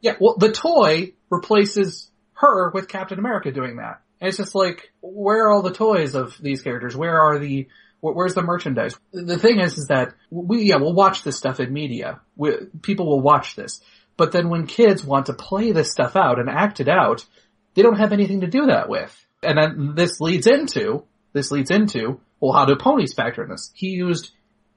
Yeah, 0.00 0.14
well, 0.20 0.36
the 0.38 0.52
toy 0.52 1.12
replaces 1.28 2.08
her 2.34 2.70
with 2.70 2.86
Captain 2.86 3.18
America 3.18 3.50
doing 3.50 3.78
that. 3.78 4.00
And 4.20 4.28
it's 4.28 4.36
just 4.36 4.54
like, 4.54 4.92
where 5.00 5.46
are 5.46 5.50
all 5.50 5.62
the 5.62 5.72
toys 5.72 6.14
of 6.14 6.36
these 6.40 6.62
characters? 6.62 6.96
Where 6.96 7.20
are 7.20 7.40
the, 7.40 7.66
where's 8.00 8.34
the 8.34 8.42
merchandise? 8.42 8.96
The 9.12 9.38
thing 9.38 9.58
is, 9.58 9.76
is 9.76 9.88
that 9.88 10.14
we, 10.30 10.62
yeah, 10.62 10.76
we'll 10.76 10.94
watch 10.94 11.24
this 11.24 11.36
stuff 11.36 11.58
in 11.58 11.72
media. 11.72 12.20
We, 12.36 12.52
people 12.80 13.06
will 13.06 13.20
watch 13.20 13.56
this. 13.56 13.80
But 14.20 14.32
then 14.32 14.50
when 14.50 14.66
kids 14.66 15.02
want 15.02 15.26
to 15.26 15.32
play 15.32 15.72
this 15.72 15.92
stuff 15.92 16.14
out 16.14 16.38
and 16.38 16.50
act 16.50 16.78
it 16.78 16.88
out, 16.90 17.24
they 17.72 17.80
don't 17.80 17.96
have 17.96 18.12
anything 18.12 18.42
to 18.42 18.46
do 18.46 18.66
that 18.66 18.86
with. 18.86 19.18
And 19.42 19.56
then 19.56 19.94
this 19.94 20.20
leads 20.20 20.46
into, 20.46 21.04
this 21.32 21.50
leads 21.50 21.70
into, 21.70 22.20
well, 22.38 22.52
how 22.52 22.66
do 22.66 22.76
ponies 22.76 23.14
factor 23.14 23.42
in 23.42 23.48
this? 23.48 23.70
He 23.72 23.92
used 23.92 24.32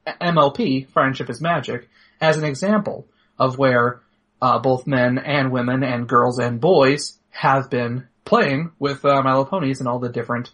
MLP, 0.07 0.89
Friendship 0.91 1.29
is 1.29 1.41
Magic, 1.41 1.89
as 2.21 2.37
an 2.37 2.45
example 2.45 3.05
of 3.37 3.57
where 3.57 3.99
uh, 4.41 4.59
both 4.59 4.87
men 4.87 5.17
and 5.17 5.51
women 5.51 5.83
and 5.83 6.07
girls 6.07 6.39
and 6.39 6.61
boys 6.61 7.19
have 7.31 7.69
been 7.69 8.07
playing 8.23 8.71
with 8.79 9.03
uh, 9.03 9.21
My 9.23 9.31
Little 9.31 9.47
Ponies 9.47 9.81
and 9.81 9.89
all 9.89 9.99
the 9.99 10.07
different 10.07 10.51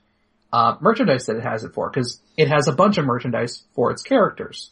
uh, 0.51 0.77
merchandise 0.81 1.27
that 1.27 1.38
it 1.38 1.43
has 1.43 1.63
it 1.63 1.75
for, 1.75 1.91
because 1.91 2.19
it 2.38 2.48
has 2.48 2.67
a 2.67 2.74
bunch 2.74 2.98
of 2.98 3.05
merchandise 3.05 3.65
for 3.75 3.91
its 3.91 4.01
characters. 4.01 4.72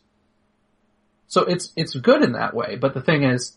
So 1.28 1.44
it's 1.44 1.72
it's 1.76 1.94
good 1.94 2.24
in 2.24 2.32
that 2.32 2.56
way, 2.56 2.78
but 2.78 2.96
the 2.96 3.02
thing 3.02 3.22
is, 3.22 3.56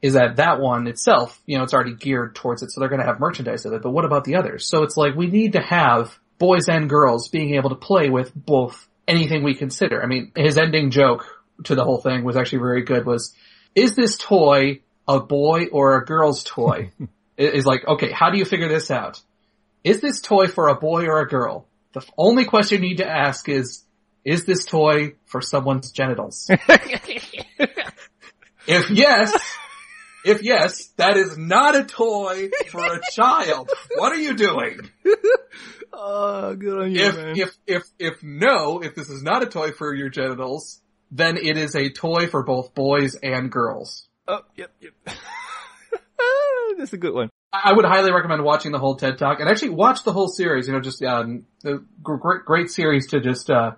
is 0.00 0.14
that 0.14 0.36
that 0.36 0.60
one 0.60 0.86
itself, 0.86 1.40
you 1.46 1.58
know, 1.58 1.64
it's 1.64 1.74
already 1.74 1.94
geared 1.94 2.34
towards 2.34 2.62
it, 2.62 2.70
so 2.70 2.80
they're 2.80 2.88
going 2.88 3.00
to 3.00 3.06
have 3.06 3.18
merchandise 3.18 3.64
of 3.64 3.72
it. 3.72 3.82
But 3.82 3.90
what 3.90 4.04
about 4.04 4.24
the 4.24 4.36
others? 4.36 4.68
So 4.68 4.82
it's 4.84 4.96
like 4.96 5.14
we 5.14 5.26
need 5.26 5.54
to 5.54 5.60
have 5.60 6.16
boys 6.38 6.68
and 6.68 6.88
girls 6.88 7.28
being 7.28 7.54
able 7.54 7.70
to 7.70 7.76
play 7.76 8.08
with 8.08 8.32
both 8.34 8.88
anything 9.08 9.42
we 9.42 9.54
consider. 9.54 10.02
I 10.02 10.06
mean, 10.06 10.32
his 10.36 10.56
ending 10.56 10.90
joke 10.90 11.26
to 11.64 11.74
the 11.74 11.84
whole 11.84 12.00
thing 12.00 12.22
was 12.24 12.36
actually 12.36 12.58
very 12.58 12.82
good. 12.82 13.04
Was 13.06 13.34
is 13.74 13.96
this 13.96 14.16
toy 14.16 14.80
a 15.06 15.18
boy 15.20 15.66
or 15.72 15.96
a 15.96 16.04
girl's 16.04 16.44
toy? 16.44 16.92
Is 17.36 17.64
like, 17.64 17.86
okay, 17.86 18.10
how 18.10 18.30
do 18.30 18.38
you 18.38 18.44
figure 18.44 18.68
this 18.68 18.90
out? 18.90 19.20
Is 19.84 20.00
this 20.00 20.20
toy 20.20 20.48
for 20.48 20.66
a 20.66 20.74
boy 20.74 21.06
or 21.06 21.20
a 21.20 21.28
girl? 21.28 21.68
The 21.92 22.04
only 22.18 22.44
question 22.44 22.82
you 22.82 22.88
need 22.88 22.96
to 22.96 23.08
ask 23.08 23.48
is, 23.48 23.84
is 24.24 24.44
this 24.44 24.64
toy 24.64 25.14
for 25.26 25.40
someone's 25.40 25.92
genitals? 25.92 26.50
if 28.66 28.90
yes, 28.90 29.56
if 30.28 30.42
yes, 30.42 30.88
that 30.96 31.16
is 31.16 31.36
not 31.38 31.74
a 31.76 31.84
toy 31.84 32.50
for 32.70 32.84
a 32.84 33.00
child. 33.12 33.70
What 33.96 34.12
are 34.12 34.20
you 34.20 34.34
doing? 34.34 34.78
Oh, 36.00 36.54
good 36.54 36.78
on 36.80 36.92
you, 36.92 37.00
If, 37.00 37.16
man. 37.16 37.36
if, 37.36 37.50
if, 37.66 37.82
if 37.98 38.22
no, 38.22 38.80
if 38.80 38.94
this 38.94 39.08
is 39.08 39.22
not 39.22 39.42
a 39.42 39.46
toy 39.46 39.72
for 39.72 39.92
your 39.94 40.10
genitals, 40.10 40.80
then 41.10 41.36
it 41.38 41.56
is 41.56 41.74
a 41.74 41.88
toy 41.90 42.28
for 42.28 42.44
both 42.44 42.72
boys 42.74 43.16
and 43.16 43.50
girls. 43.50 44.06
oh, 44.28 44.42
yep, 44.54 44.70
yep. 44.80 44.92
That's 46.78 46.92
a 46.92 46.98
good 46.98 47.14
one. 47.14 47.30
I 47.52 47.72
would 47.72 47.84
highly 47.84 48.12
recommend 48.12 48.44
watching 48.44 48.70
the 48.70 48.78
whole 48.78 48.94
TED 48.96 49.18
Talk 49.18 49.40
and 49.40 49.48
actually 49.48 49.70
watch 49.70 50.04
the 50.04 50.12
whole 50.12 50.28
series. 50.28 50.68
You 50.68 50.74
know, 50.74 50.80
just 50.80 51.02
um, 51.02 51.46
the 51.62 51.84
great 52.02 52.44
great 52.44 52.70
series 52.70 53.08
to 53.08 53.20
just 53.20 53.50
uh, 53.50 53.72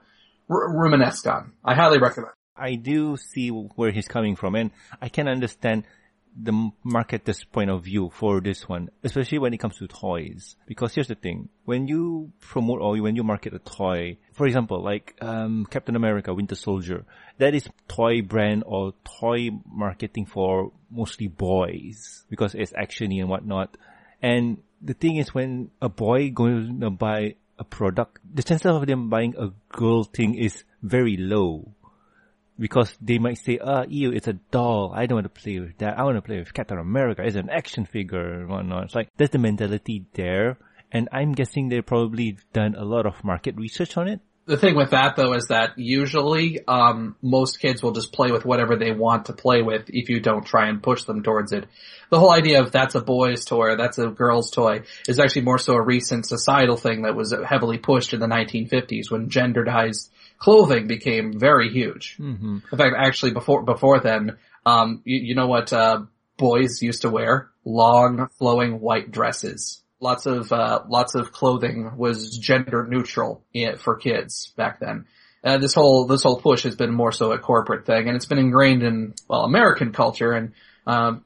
r- 0.51 0.77
reminisce 0.83 1.25
on. 1.27 1.53
I 1.65 1.75
highly 1.75 1.99
recommend. 2.01 2.33
I 2.57 2.75
do 2.75 3.17
see 3.17 3.49
where 3.49 3.93
he's 3.93 4.09
coming 4.09 4.37
from, 4.37 4.57
and 4.57 4.73
I 5.01 5.09
can 5.09 5.29
understand 5.29 5.85
the 6.37 6.71
marketer's 6.85 7.45
point 7.45 7.71
of 7.71 7.85
view 7.85 8.11
for 8.13 8.41
this 8.41 8.69
one, 8.69 8.91
especially 9.03 9.39
when 9.39 9.53
it 9.53 9.59
comes 9.59 9.77
to 9.79 9.87
toys. 9.87 10.57
Because 10.67 10.95
here's 10.95 11.09
the 11.09 11.15
thing: 11.15 11.49
when 11.65 11.89
you 11.89 12.33
promote 12.41 12.81
or 12.81 12.97
when 13.01 13.17
you 13.17 13.23
market 13.23 13.55
a 13.55 13.59
toy, 13.59 14.19
for 14.33 14.47
example, 14.47 14.83
like 14.83 15.17
um, 15.21 15.67
Captain 15.71 15.97
America, 15.97 16.33
Winter 16.33 16.55
Soldier, 16.55 17.05
that 17.39 17.55
is 17.55 17.69
toy 17.89 18.23
brand 18.23 18.65
or 18.67 18.95
toy 19.21 19.51
marketing 19.67 20.27
for 20.27 20.73
mostly 20.91 21.29
boys 21.29 22.25
because 22.29 22.55
it's 22.55 22.73
actiony 22.73 23.21
and 23.21 23.29
whatnot. 23.29 23.77
And 24.23 24.59
the 24.83 24.95
thing 24.95 25.17
is, 25.17 25.35
when 25.35 25.71
a 25.81 25.89
boy 25.89 26.31
going 26.31 26.81
to 26.81 26.91
buy 26.91 27.37
a 27.59 27.65
product, 27.65 28.19
the 28.35 28.43
chances 28.43 28.67
of 28.67 28.87
them 28.87 29.11
buying 29.11 29.35
a 29.37 29.53
girl 29.69 30.05
thing 30.05 30.35
is 30.35 30.65
very 30.83 31.17
low 31.17 31.75
because 32.61 32.95
they 33.01 33.19
might 33.19 33.39
say, 33.39 33.59
"Ah, 33.59 33.85
ew, 33.89 34.13
it's 34.13 34.29
a 34.29 34.35
doll. 34.35 34.93
I 34.95 35.07
don't 35.07 35.17
want 35.17 35.35
to 35.35 35.41
play 35.43 35.59
with 35.59 35.79
that. 35.79 35.99
I 35.99 36.05
want 36.05 36.17
to 36.17 36.23
play 36.23 36.39
with 36.39 36.53
Captain 36.53 36.79
America. 36.79 37.23
It's 37.25 37.37
an 37.37 37.49
action 37.49 37.87
figure 37.87 38.35
and 38.35 38.49
whatnot." 38.49 38.85
It's 38.85 38.95
like 38.95 39.09
there's 39.17 39.31
the 39.31 39.39
mentality 39.39 40.05
there, 40.13 40.59
and 40.93 41.09
I'm 41.11 41.33
guessing 41.33 41.69
they've 41.69 41.85
probably 41.85 42.37
done 42.53 42.75
a 42.77 42.85
lot 42.85 43.07
of 43.07 43.25
market 43.25 43.57
research 43.57 43.97
on 43.97 44.09
it. 44.09 44.21
The 44.47 44.57
thing 44.57 44.75
with 44.75 44.91
that 44.91 45.15
though 45.17 45.33
is 45.35 45.47
that 45.47 45.79
usually 45.79 46.59
um, 46.67 47.15
most 47.23 47.61
kids 47.61 47.83
will 47.83 47.93
just 47.93 48.13
play 48.13 48.33
with 48.33 48.45
whatever 48.45 48.75
they 48.75 48.91
want 48.91 49.27
to 49.27 49.33
play 49.33 49.63
with 49.63 49.85
if 49.89 50.09
you 50.09 50.19
don't 50.19 50.45
try 50.45 50.69
and 50.69 50.83
push 50.83 51.05
them 51.05 51.23
towards 51.23 51.53
it. 51.53 51.67
The 52.11 52.19
whole 52.19 52.33
idea 52.33 52.61
of 52.61 52.73
that's 52.73 52.97
a 52.97 53.01
boy's 53.01 53.45
toy 53.45 53.69
or 53.69 53.77
that's 53.77 53.99
a 53.99 54.09
girl's 54.09 54.51
toy 54.51 54.83
is 55.07 55.21
actually 55.21 55.43
more 55.43 55.59
so 55.59 55.75
a 55.75 55.83
recent 55.83 56.27
societal 56.27 56.77
thing 56.77 57.03
that 57.03 57.15
was 57.15 57.33
heavily 57.49 57.79
pushed 57.79 58.13
in 58.13 58.19
the 58.19 58.27
1950s 58.27 59.09
when 59.09 59.29
genderized 59.29 60.09
clothing 60.41 60.89
became 60.89 61.39
very 61.39 61.69
huge. 61.71 62.17
Mm-hmm. 62.19 62.59
In 62.73 62.79
fact, 62.79 62.97
actually 62.99 63.33
before 63.33 63.63
before 63.63 64.01
then, 64.01 64.39
um, 64.67 65.03
you, 65.05 65.21
you 65.29 65.35
know 65.37 65.47
what 65.47 65.73
uh, 65.73 66.03
boys 66.37 66.83
used 66.83 67.03
to 67.03 67.11
wear? 67.11 67.51
Long, 67.65 68.29
flowing 68.39 68.81
white 68.81 69.13
dresses. 69.13 69.83
lots 70.01 70.27
of 70.27 70.53
uh, 70.53 70.83
lots 70.89 71.15
of 71.15 71.33
clothing 71.33 71.97
was 71.97 72.37
gender 72.39 72.87
neutral 72.89 73.45
for 73.79 73.97
kids 73.97 74.53
back 74.57 74.81
then. 74.81 75.07
Uh, 75.45 75.59
this 75.59 75.75
whole 75.75 76.07
this 76.07 76.23
whole 76.23 76.41
push 76.41 76.65
has 76.65 76.75
been 76.75 76.93
more 76.93 77.13
so 77.13 77.33
a 77.33 77.39
corporate 77.39 77.87
thing, 77.87 78.09
and 78.09 78.17
it's 78.17 78.27
been 78.27 78.39
ingrained 78.39 78.83
in 78.83 79.15
well 79.29 79.43
American 79.43 79.93
culture. 79.93 80.33
And 80.33 80.53
um, 80.87 81.25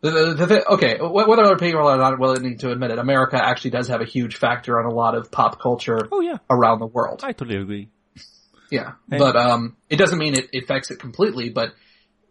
the, 0.00 0.34
the, 0.36 0.46
the, 0.46 0.68
okay, 0.72 0.98
whether 1.00 1.42
other 1.42 1.56
people 1.56 1.86
are 1.86 1.96
not 1.96 2.18
willing 2.18 2.58
to 2.58 2.70
admit 2.70 2.90
it, 2.90 2.98
America 2.98 3.38
actually 3.42 3.70
does 3.70 3.88
have 3.88 4.02
a 4.02 4.04
huge 4.06 4.36
factor 4.36 4.78
on 4.78 4.84
a 4.90 4.94
lot 4.94 5.14
of 5.14 5.30
pop 5.30 5.60
culture 5.60 6.08
Oh 6.12 6.20
yeah, 6.20 6.38
around 6.50 6.80
the 6.80 6.86
world. 6.86 7.20
I 7.22 7.32
totally 7.32 7.60
agree. 7.60 7.88
Yeah, 8.74 8.92
And- 9.10 9.18
but 9.18 9.36
um, 9.36 9.76
it 9.88 9.96
doesn't 9.96 10.18
mean 10.18 10.34
it 10.34 10.48
affects 10.54 10.90
it 10.90 10.98
completely, 10.98 11.48
but 11.50 11.68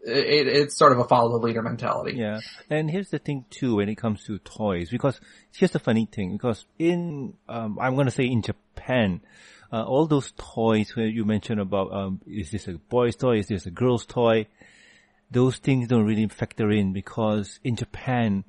it, 0.06 0.46
it's 0.46 0.76
sort 0.76 0.92
of 0.92 0.98
a 0.98 1.04
follow 1.04 1.38
the 1.38 1.46
leader 1.46 1.62
mentality. 1.62 2.16
Yeah, 2.18 2.40
and 2.68 2.90
here's 2.90 3.08
the 3.08 3.18
thing 3.18 3.46
too 3.50 3.76
when 3.76 3.88
it 3.88 3.96
comes 3.96 4.24
to 4.24 4.38
toys, 4.38 4.90
because 4.90 5.18
here's 5.56 5.70
the 5.72 5.78
funny 5.78 6.06
thing, 6.10 6.32
because 6.32 6.66
in, 6.78 7.34
um, 7.48 7.78
I'm 7.80 7.96
gonna 7.96 8.10
say 8.10 8.24
in 8.24 8.42
Japan, 8.42 9.20
uh, 9.72 9.82
all 9.82 10.06
those 10.06 10.32
toys 10.36 10.94
where 10.94 11.06
you 11.06 11.24
mentioned 11.24 11.60
about, 11.60 11.92
um, 11.92 12.20
is 12.26 12.50
this 12.50 12.68
a 12.68 12.72
boy's 12.74 13.16
toy, 13.16 13.38
is 13.38 13.48
this 13.48 13.64
a 13.66 13.70
girl's 13.70 14.04
toy, 14.06 14.46
those 15.30 15.56
things 15.56 15.88
don't 15.88 16.04
really 16.04 16.28
factor 16.28 16.70
in 16.70 16.92
because 16.92 17.58
in 17.64 17.74
Japan, 17.74 18.44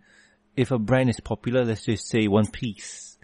if 0.58 0.72
a 0.72 0.78
brand 0.78 1.10
is 1.10 1.20
popular, 1.22 1.64
let's 1.64 1.86
just 1.86 2.08
say 2.08 2.28
One 2.28 2.48
Piece, 2.48 3.18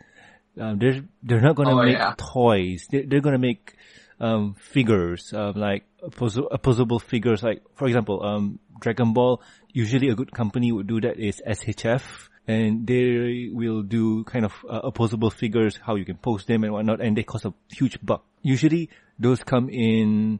um, 0.60 0.80
they're, 0.80 1.04
they're 1.22 1.42
not 1.42 1.56
gonna 1.56 1.72
Oh, 1.78 1.84
make 1.84 1.98
yeah. 1.98 2.16
toys, 2.18 2.88
they're, 2.90 3.04
they're 3.06 3.22
gonna 3.22 3.38
make, 3.38 3.76
um, 4.22 4.54
figures, 4.54 5.34
um, 5.34 5.54
like 5.56 5.84
opposi- 6.04 6.48
opposable 6.52 7.00
figures, 7.00 7.42
like, 7.42 7.64
for 7.74 7.88
example, 7.88 8.24
um, 8.24 8.60
Dragon 8.80 9.14
Ball, 9.14 9.42
usually 9.74 10.10
a 10.10 10.16
good 10.16 10.32
company 10.32 10.72
would 10.72 10.88
do 10.88 11.02
that 11.02 11.18
is 11.20 11.42
SHF, 11.46 12.30
and 12.48 12.86
they 12.86 13.50
will 13.52 13.82
do 13.82 14.24
kind 14.26 14.46
of 14.46 14.54
uh, 14.70 14.82
opposable 14.84 15.32
figures, 15.32 15.80
how 15.84 15.96
you 15.96 16.06
can 16.06 16.18
post 16.18 16.48
them 16.48 16.64
and 16.64 16.72
whatnot, 16.72 17.02
and 17.02 17.18
they 17.18 17.24
cost 17.24 17.46
a 17.46 17.54
huge 17.70 17.98
buck. 18.04 18.24
Usually, 18.44 18.90
those 19.18 19.44
come 19.44 19.70
in, 19.70 20.40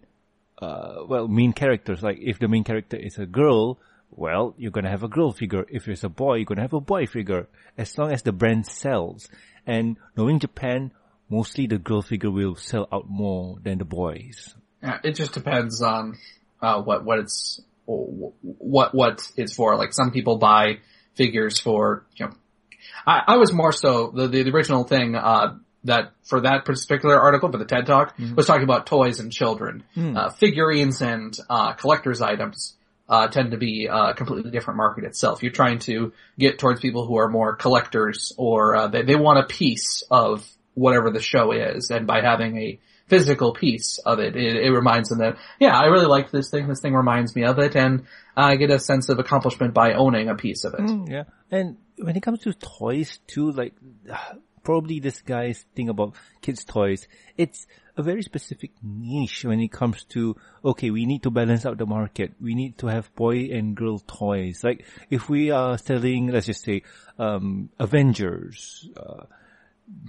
uh, 0.62 1.04
well, 1.08 1.28
main 1.28 1.52
characters. 1.52 2.04
Like, 2.04 2.20
if 2.22 2.38
the 2.38 2.48
main 2.48 2.64
character 2.64 2.98
is 2.98 3.18
a 3.18 3.26
girl, 3.26 3.80
well, 4.12 4.54
you're 4.58 4.72
gonna 4.72 4.90
have 4.90 5.04
a 5.04 5.08
girl 5.08 5.32
figure. 5.32 5.66
If 5.70 5.88
it's 5.88 6.04
a 6.04 6.10
boy, 6.10 6.36
you're 6.36 6.46
gonna 6.46 6.62
have 6.62 6.74
a 6.74 6.82
boy 6.82 7.08
figure. 7.08 7.48
As 7.78 7.98
long 7.98 8.12
as 8.12 8.22
the 8.22 8.32
brand 8.32 8.68
sells. 8.68 9.28
And 9.66 9.98
knowing 10.18 10.40
Japan, 10.40 10.92
mostly 11.32 11.66
the 11.66 11.78
girl 11.78 12.02
figure 12.02 12.30
will 12.30 12.56
sell 12.56 12.88
out 12.92 13.10
more 13.10 13.58
than 13.64 13.78
the 13.78 13.86
boys. 13.86 14.54
Yeah, 14.84 15.00
it 15.04 15.14
just 15.16 15.34
depends 15.34 15.82
on 15.82 16.18
uh, 16.62 16.82
what 16.82 17.06
what 17.06 17.20
it's 17.20 17.62
what 17.86 18.94
what 18.94 19.32
it's 19.38 19.54
for. 19.56 19.76
Like 19.78 19.94
some 19.94 20.12
people 20.12 20.38
buy 20.38 20.80
figures 21.16 21.60
for 21.60 22.06
you 22.16 22.28
know. 22.28 22.34
I, 23.08 23.22
I 23.28 23.38
was 23.38 23.54
more 23.54 23.72
so 23.72 24.12
the 24.14 24.28
the, 24.28 24.52
original 24.52 24.84
thing 24.84 25.16
uh, 25.16 25.58
that 25.86 26.12
for 26.24 26.42
that 26.42 26.66
particular 26.66 27.20
article 27.20 27.52
for 27.52 27.58
the 27.58 27.66
TED 27.66 27.86
Talk 27.86 28.16
was 28.36 28.46
talking 28.46 28.64
about 28.64 28.86
toys 28.86 29.20
and 29.20 29.32
children, 29.32 29.84
uh, 30.16 30.30
figurines 30.30 31.02
and 31.02 31.36
uh, 31.50 31.74
collectors 31.74 32.22
items. 32.22 32.76
Uh, 33.10 33.28
tend 33.28 33.52
to 33.52 33.58
be 33.58 33.90
a 33.92 34.14
completely 34.14 34.50
different 34.52 34.78
market 34.78 35.04
itself. 35.04 35.44
You're 35.44 35.52
trying 35.52 35.80
to 35.80 36.14
get 36.40 36.60
towards 36.60 36.80
people 36.80 37.06
who 37.06 37.18
are 37.18 37.28
more 37.28 37.58
collectors 37.58 38.32
or 38.38 38.74
uh, 38.74 38.88
they, 38.88 39.02
they 39.02 39.16
want 39.18 39.38
a 39.38 39.44
piece 39.44 40.02
of 40.10 40.48
whatever 40.74 41.12
the 41.12 41.22
show 41.22 41.52
is, 41.52 41.90
and 41.90 42.08
by 42.08 42.22
having 42.22 42.58
a 42.58 42.80
physical 43.12 43.54
piece 43.54 44.00
of 44.06 44.20
it. 44.20 44.38
It, 44.38 44.56
it 44.56 44.72
reminds 44.72 45.10
them 45.10 45.20
that, 45.20 45.36
yeah, 45.60 45.78
I 45.78 45.88
really 45.88 46.06
like 46.06 46.32
this 46.32 46.50
thing. 46.50 46.70
This 46.70 46.80
thing 46.80 46.94
reminds 46.94 47.36
me 47.36 47.44
of 47.44 47.60
it, 47.60 47.76
and 47.76 48.06
I 48.38 48.56
get 48.56 48.72
a 48.72 48.80
sense 48.80 49.10
of 49.10 49.20
accomplishment 49.20 49.74
by 49.74 49.94
owning 49.94 50.30
a 50.30 50.36
piece 50.36 50.64
of 50.64 50.74
it. 50.76 50.80
Mm, 50.80 51.10
yeah. 51.10 51.24
And 51.52 51.76
when 51.98 52.16
it 52.16 52.24
comes 52.24 52.40
to 52.44 52.54
toys 52.54 53.20
too, 53.28 53.52
like 53.52 53.74
probably 54.64 55.02
this 55.02 55.22
guy's 55.22 55.66
thing 55.76 55.90
about 55.90 56.14
kids' 56.42 56.64
toys, 56.64 57.06
it's 57.36 57.68
a 57.98 58.02
very 58.02 58.24
specific 58.24 58.72
niche 58.82 59.44
when 59.44 59.60
it 59.60 59.74
comes 59.74 60.06
to, 60.06 60.38
okay, 60.64 60.90
we 60.90 61.06
need 61.06 61.24
to 61.24 61.32
balance 61.32 61.66
out 61.66 61.78
the 61.78 61.86
market. 61.86 62.34
We 62.40 62.56
need 62.56 62.78
to 62.78 62.88
have 62.88 63.14
boy 63.16 63.50
and 63.52 63.76
girl 63.76 64.00
toys. 64.00 64.64
Like 64.64 64.86
if 65.10 65.28
we 65.28 65.52
are 65.52 65.78
selling, 65.78 66.28
let's 66.28 66.46
just 66.46 66.64
say, 66.64 66.84
um, 67.20 67.70
Avengers, 67.78 68.90
uh, 68.96 69.26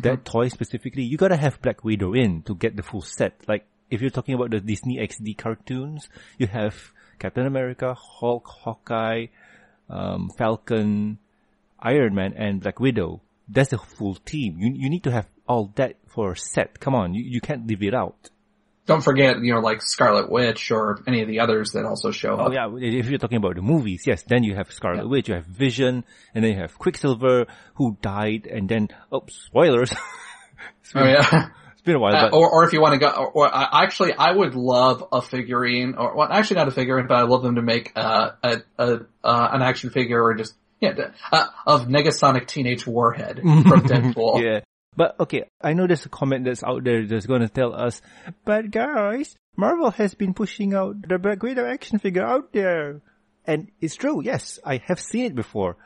that 0.02 0.24
toy 0.24 0.48
specifically, 0.48 1.02
you 1.02 1.16
gotta 1.16 1.36
have 1.36 1.60
Black 1.60 1.84
Widow 1.84 2.14
in 2.14 2.42
to 2.42 2.54
get 2.54 2.76
the 2.76 2.82
full 2.82 3.02
set. 3.02 3.34
Like, 3.48 3.66
if 3.90 4.00
you're 4.00 4.10
talking 4.10 4.34
about 4.34 4.50
the 4.50 4.60
Disney 4.60 4.98
XD 4.98 5.36
cartoons, 5.36 6.08
you 6.38 6.46
have 6.46 6.92
Captain 7.18 7.46
America, 7.46 7.94
Hulk, 7.94 8.46
Hawkeye, 8.46 9.26
um, 9.90 10.30
Falcon, 10.36 11.18
Iron 11.80 12.14
Man, 12.14 12.32
and 12.36 12.60
Black 12.60 12.80
Widow. 12.80 13.20
That's 13.48 13.72
a 13.72 13.78
full 13.78 14.14
team. 14.14 14.58
You, 14.58 14.72
you 14.74 14.88
need 14.88 15.04
to 15.04 15.10
have 15.10 15.26
all 15.46 15.72
that 15.76 15.96
for 16.06 16.32
a 16.32 16.36
set. 16.36 16.80
Come 16.80 16.94
on, 16.94 17.14
you, 17.14 17.22
you 17.22 17.40
can't 17.40 17.66
leave 17.66 17.82
it 17.82 17.94
out. 17.94 18.30
Don't 18.92 19.02
forget, 19.02 19.40
you 19.40 19.52
know, 19.54 19.60
like 19.60 19.82
Scarlet 19.82 20.30
Witch 20.30 20.70
or 20.70 21.00
any 21.06 21.22
of 21.22 21.28
the 21.28 21.40
others 21.40 21.72
that 21.72 21.84
also 21.84 22.10
show 22.10 22.36
Oh 22.38 22.46
up. 22.46 22.52
yeah, 22.52 22.68
if 22.76 23.08
you're 23.08 23.18
talking 23.18 23.38
about 23.38 23.56
the 23.56 23.62
movies, 23.62 24.06
yes, 24.06 24.22
then 24.22 24.44
you 24.44 24.54
have 24.54 24.70
Scarlet 24.72 25.08
Witch, 25.08 25.28
you 25.28 25.34
have 25.34 25.46
Vision, 25.46 26.04
and 26.34 26.44
then 26.44 26.52
you 26.52 26.58
have 26.58 26.78
Quicksilver, 26.78 27.46
who 27.74 27.96
died, 28.00 28.46
and 28.46 28.68
then, 28.68 28.88
oh, 29.10 29.24
spoilers. 29.28 29.90
been, 30.94 31.02
Oh 31.02 31.06
yeah. 31.06 31.48
it's 31.72 31.82
been 31.82 31.96
a 31.96 31.98
while, 31.98 32.14
Uh, 32.14 32.30
but 32.30 32.36
or, 32.36 32.50
or 32.50 32.64
if 32.64 32.72
you 32.72 32.80
want 32.80 32.92
to 32.94 32.98
go, 33.00 33.08
or, 33.08 33.30
or 33.30 33.54
I 33.54 33.82
actually, 33.84 34.12
I 34.12 34.30
would 34.32 34.54
love 34.54 35.04
a 35.12 35.20
figurine, 35.22 35.94
or 35.96 36.14
well, 36.16 36.28
actually 36.30 36.56
not 36.56 36.68
a 36.68 36.72
figurine, 36.72 37.06
but 37.06 37.16
I'd 37.18 37.28
love 37.28 37.42
them 37.42 37.56
to 37.56 37.62
make 37.62 37.92
uh, 37.96 38.30
a, 38.42 38.62
a 38.78 39.00
uh, 39.24 39.48
an 39.52 39.62
action 39.62 39.90
figure 39.90 40.22
or 40.22 40.34
just 40.34 40.54
yeah, 40.80 41.10
uh, 41.30 41.46
of 41.66 41.86
Negasonic 41.86 42.46
Teenage 42.48 42.86
Warhead 42.86 43.38
from 43.40 43.82
Deadpool. 43.90 44.42
Yeah. 44.42 44.60
But 44.94 45.18
okay, 45.20 45.44
I 45.60 45.72
know 45.72 45.86
there's 45.86 46.06
a 46.06 46.10
comment 46.10 46.44
that's 46.44 46.62
out 46.62 46.84
there 46.84 47.06
that's 47.06 47.26
gonna 47.26 47.48
tell 47.48 47.74
us, 47.74 48.02
but 48.44 48.70
guys, 48.70 49.36
Marvel 49.56 49.90
has 49.90 50.14
been 50.14 50.34
pushing 50.34 50.74
out 50.74 51.08
the 51.08 51.18
Black 51.18 51.42
Widow 51.42 51.66
action 51.66 51.98
figure 51.98 52.24
out 52.24 52.52
there. 52.52 53.00
And 53.44 53.70
it's 53.80 53.96
true, 53.96 54.22
yes, 54.22 54.58
I 54.64 54.80
have 54.86 55.00
seen 55.00 55.24
it 55.24 55.34
before. 55.34 55.76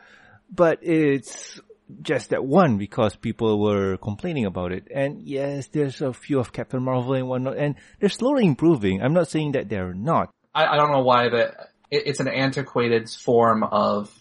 But 0.51 0.79
it's 0.83 1.61
just 2.03 2.31
that 2.31 2.45
one 2.45 2.79
because 2.79 3.17
people 3.17 3.61
were 3.61 3.97
complaining 3.97 4.45
about 4.45 4.73
it. 4.73 4.89
And 4.93 5.23
yes, 5.23 5.69
there's 5.69 6.01
a 6.03 6.13
few 6.13 6.39
of 6.39 6.53
Captain 6.53 6.83
Marvel 6.83 7.15
and 7.15 7.29
whatnot, 7.29 7.57
and 7.57 7.77
they're 8.01 8.09
slowly 8.09 8.47
improving. 8.47 9.03
I'm 9.03 9.15
not 9.15 9.29
saying 9.29 9.53
that 9.53 9.69
they're 9.69 9.95
not. 9.95 10.31
I, 10.55 10.67
I 10.67 10.77
don't 10.77 10.93
know 10.93 11.03
why 11.03 11.29
that 11.29 11.71
it, 11.91 12.03
it's 12.07 12.21
an 12.21 12.29
antiquated 12.29 13.09
form 13.11 13.63
of 13.63 14.13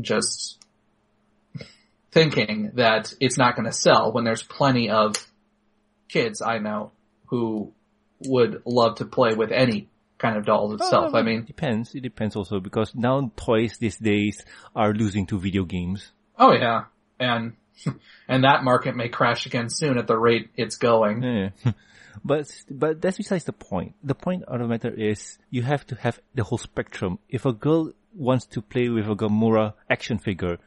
just 0.00 0.63
thinking 2.14 2.70
that 2.74 3.12
it's 3.20 3.36
not 3.36 3.56
going 3.56 3.66
to 3.66 3.72
sell 3.72 4.12
when 4.12 4.24
there's 4.24 4.42
plenty 4.42 4.88
of 4.88 5.16
kids 6.08 6.40
I 6.40 6.58
know 6.58 6.92
who 7.26 7.72
would 8.20 8.62
love 8.64 8.96
to 8.96 9.04
play 9.04 9.34
with 9.34 9.50
any 9.50 9.88
kind 10.18 10.36
of 10.36 10.46
dolls 10.46 10.74
itself. 10.74 11.12
I 11.12 11.22
mean, 11.22 11.40
it 11.40 11.46
depends. 11.46 11.94
It 11.94 12.02
depends 12.02 12.36
also 12.36 12.60
because 12.60 12.94
now 12.94 13.32
toys 13.36 13.76
these 13.78 13.98
days 13.98 14.42
are 14.74 14.94
losing 14.94 15.26
to 15.26 15.38
video 15.38 15.64
games. 15.64 16.12
oh 16.38 16.52
yeah, 16.52 16.84
and 17.18 17.54
and 18.28 18.44
that 18.44 18.62
market 18.62 18.94
may 18.94 19.08
crash 19.08 19.46
again 19.46 19.68
soon 19.68 19.98
at 19.98 20.06
the 20.06 20.16
rate 20.16 20.50
it's 20.56 20.76
going. 20.76 21.22
Yeah. 21.22 21.48
but 22.24 22.46
but 22.70 23.02
that's 23.02 23.16
besides 23.16 23.44
the 23.44 23.52
point. 23.52 23.96
The 24.04 24.14
point 24.14 24.44
of 24.44 24.60
the 24.60 24.68
matter 24.68 24.94
is 24.94 25.38
you 25.50 25.62
have 25.62 25.84
to 25.88 25.96
have 25.96 26.20
the 26.34 26.44
whole 26.44 26.58
spectrum. 26.58 27.18
If 27.28 27.44
a 27.44 27.52
girl 27.52 27.92
wants 28.14 28.46
to 28.54 28.62
play 28.62 28.88
with 28.88 29.06
a 29.06 29.16
Gamora 29.16 29.74
action 29.90 30.18
figure, 30.18 30.58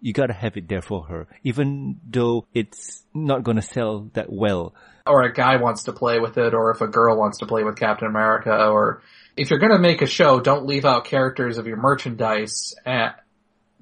you 0.00 0.12
gotta 0.12 0.32
have 0.32 0.56
it 0.56 0.68
there 0.68 0.82
for 0.82 1.04
her, 1.04 1.26
even 1.44 2.00
though 2.08 2.46
it's 2.54 3.04
not 3.14 3.42
gonna 3.42 3.62
sell 3.62 4.10
that 4.14 4.32
well. 4.32 4.74
or 5.06 5.22
a 5.22 5.32
guy 5.32 5.56
wants 5.56 5.84
to 5.84 5.92
play 5.92 6.20
with 6.20 6.38
it, 6.38 6.54
or 6.54 6.70
if 6.70 6.80
a 6.80 6.86
girl 6.86 7.16
wants 7.18 7.38
to 7.38 7.46
play 7.46 7.64
with 7.64 7.76
Captain 7.76 8.06
America, 8.06 8.68
or 8.68 9.02
if 9.36 9.50
you're 9.50 9.58
to 9.72 9.78
make 9.78 10.02
a 10.02 10.06
show, 10.06 10.40
don't 10.40 10.66
leave 10.66 10.84
out 10.84 11.04
characters 11.04 11.58
of 11.58 11.66
your 11.66 11.76
merchandise 11.76 12.74
at, 12.84 13.24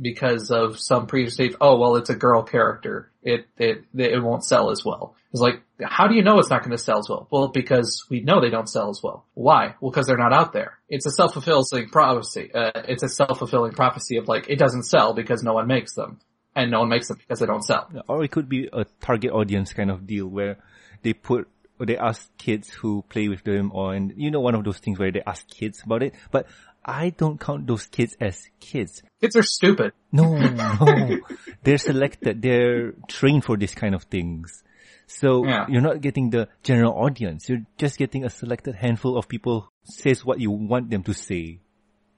because 0.01 0.51
of 0.51 0.79
some 0.79 1.07
state. 1.29 1.57
Oh 1.61 1.79
well, 1.79 1.97
it's 1.97 2.11
a 2.11 2.15
girl 2.15 2.43
character. 2.43 3.11
It 3.29 3.47
it 3.59 3.85
it 3.95 4.23
won't 4.23 4.45
sell 4.45 4.71
as 4.71 4.85
well. 4.85 5.15
It's 5.33 5.43
like, 5.43 5.63
how 5.83 6.09
do 6.09 6.15
you 6.15 6.23
know 6.23 6.39
it's 6.39 6.49
not 6.49 6.63
going 6.63 6.71
to 6.71 6.79
sell 6.79 6.99
as 6.99 7.09
well? 7.09 7.29
Well, 7.31 7.49
because 7.49 8.07
we 8.09 8.21
know 8.21 8.41
they 8.41 8.49
don't 8.49 8.69
sell 8.69 8.89
as 8.89 9.03
well. 9.03 9.27
Why? 9.35 9.75
Well, 9.81 9.91
because 9.91 10.07
they're 10.07 10.17
not 10.17 10.33
out 10.33 10.55
there. 10.55 10.79
It's 10.89 11.05
a 11.05 11.11
self 11.11 11.35
fulfilling 11.35 11.91
prophecy. 11.91 12.51
Uh, 12.55 12.71
it's 12.87 13.03
a 13.03 13.09
self 13.09 13.39
fulfilling 13.39 13.73
prophecy 13.73 14.17
of 14.17 14.27
like 14.29 14.49
it 14.49 14.59
doesn't 14.59 14.85
sell 14.85 15.13
because 15.13 15.43
no 15.43 15.53
one 15.53 15.67
makes 15.67 15.95
them, 15.95 16.21
and 16.57 16.71
no 16.71 16.81
one 16.81 16.89
makes 16.89 17.09
them 17.09 17.19
because 17.19 17.41
they 17.41 17.47
don't 17.47 17.65
sell. 17.65 17.91
Or 18.09 18.25
it 18.25 18.31
could 18.31 18.49
be 18.49 18.69
a 18.73 18.87
target 19.01 19.33
audience 19.33 19.75
kind 19.75 19.91
of 19.91 20.07
deal 20.07 20.27
where 20.27 20.57
they 21.03 21.13
put 21.13 21.49
or 21.79 21.87
they 21.87 21.97
ask 21.97 22.31
kids 22.39 22.71
who 22.71 23.05
play 23.09 23.29
with 23.29 23.45
them 23.45 23.71
or 23.75 23.95
and 23.95 24.13
you 24.17 24.31
know 24.31 24.41
one 24.41 24.55
of 24.55 24.65
those 24.65 24.79
things 24.79 24.99
where 24.99 25.13
they 25.13 25.23
ask 25.27 25.47
kids 25.49 25.83
about 25.85 26.03
it. 26.03 26.15
But 26.31 26.47
I 26.85 27.11
don't 27.11 27.39
count 27.39 27.67
those 27.67 27.87
kids 27.87 28.17
as 28.21 28.49
kids. 28.61 29.03
Kids 29.21 29.37
are 29.37 29.43
stupid. 29.43 29.93
No, 30.13 30.37
no. 30.39 31.19
They're 31.63 31.79
selected. 31.79 32.41
They're 32.43 32.93
trained 33.09 33.45
for 33.45 33.57
this 33.57 33.75
kind 33.75 33.95
of 33.95 34.05
things. 34.05 34.63
So 35.07 35.45
Yeah. 35.47 35.67
you're 35.69 35.83
not 35.83 36.01
getting 36.01 36.31
the 36.31 36.49
general 36.63 36.93
audience. 36.93 37.49
You're 37.49 37.65
just 37.79 37.99
getting 37.99 38.25
a 38.25 38.31
selected 38.31 38.75
handful 38.75 39.17
of 39.19 39.29
people 39.29 39.71
says 39.85 40.25
what 40.25 40.39
you 40.41 40.51
want 40.51 40.91
them 40.91 41.03
to 41.05 41.15
say. 41.15 41.61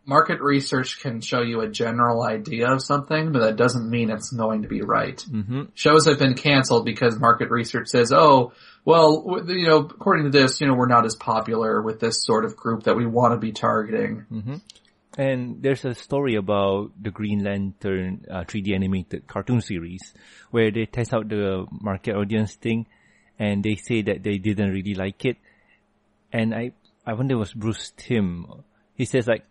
Market 0.07 0.41
research 0.41 1.01
can 1.01 1.21
show 1.21 1.43
you 1.43 1.61
a 1.61 1.69
general 1.69 2.23
idea 2.23 2.73
of 2.73 2.83
something, 2.83 3.33
but 3.33 3.41
that 3.41 3.57
doesn't 3.57 3.89
mean 3.89 4.11
it's 4.11 4.33
going 4.33 4.63
to 4.63 4.69
be 4.69 4.83
right. 4.83 5.17
Mm-hmm. 5.17 5.65
Shows 5.75 6.07
have 6.07 6.19
been 6.19 6.35
canceled 6.35 6.85
because 6.85 7.19
market 7.19 7.51
research 7.51 7.89
says, 7.89 8.13
oh, 8.13 8.53
well, 8.85 9.43
you 9.47 9.69
know, 9.69 9.79
according 9.79 10.25
to 10.25 10.31
this, 10.31 10.61
you 10.61 10.67
know, 10.67 10.75
we're 10.75 10.89
not 10.89 11.05
as 11.05 11.15
popular 11.15 11.83
with 11.83 12.01
this 12.01 12.25
sort 12.25 12.45
of 12.45 12.57
group 12.57 12.85
that 12.85 12.97
we 12.97 13.07
want 13.07 13.35
to 13.35 13.39
be 13.39 13.53
targeting. 13.53 14.27
Mm-hmm. 14.33 14.57
And 15.19 15.63
there's 15.63 15.85
a 15.85 15.95
story 15.95 16.37
about 16.37 16.93
the 17.01 17.11
Green 17.11 17.45
Lantern 17.45 18.25
uh, 18.31 18.45
3D 18.45 18.75
animated 18.75 19.27
cartoon 19.27 19.61
series 19.61 20.15
where 20.51 20.71
they 20.71 20.87
test 20.87 21.13
out 21.13 21.29
the 21.29 21.67
market 21.71 22.15
audience 22.15 22.55
thing 22.55 22.87
and 23.39 23.63
they 23.63 23.75
say 23.75 24.03
that 24.03 24.23
they 24.23 24.39
didn't 24.39 24.71
really 24.71 24.95
like 24.95 25.25
it. 25.25 25.37
And 26.33 26.55
I, 26.55 26.73
I 27.05 27.15
wonder 27.15 27.35
it 27.35 27.39
was 27.39 27.53
Bruce 27.53 27.93
Timm. 27.97 28.47
He 28.95 29.05
says 29.05 29.27
like, 29.27 29.45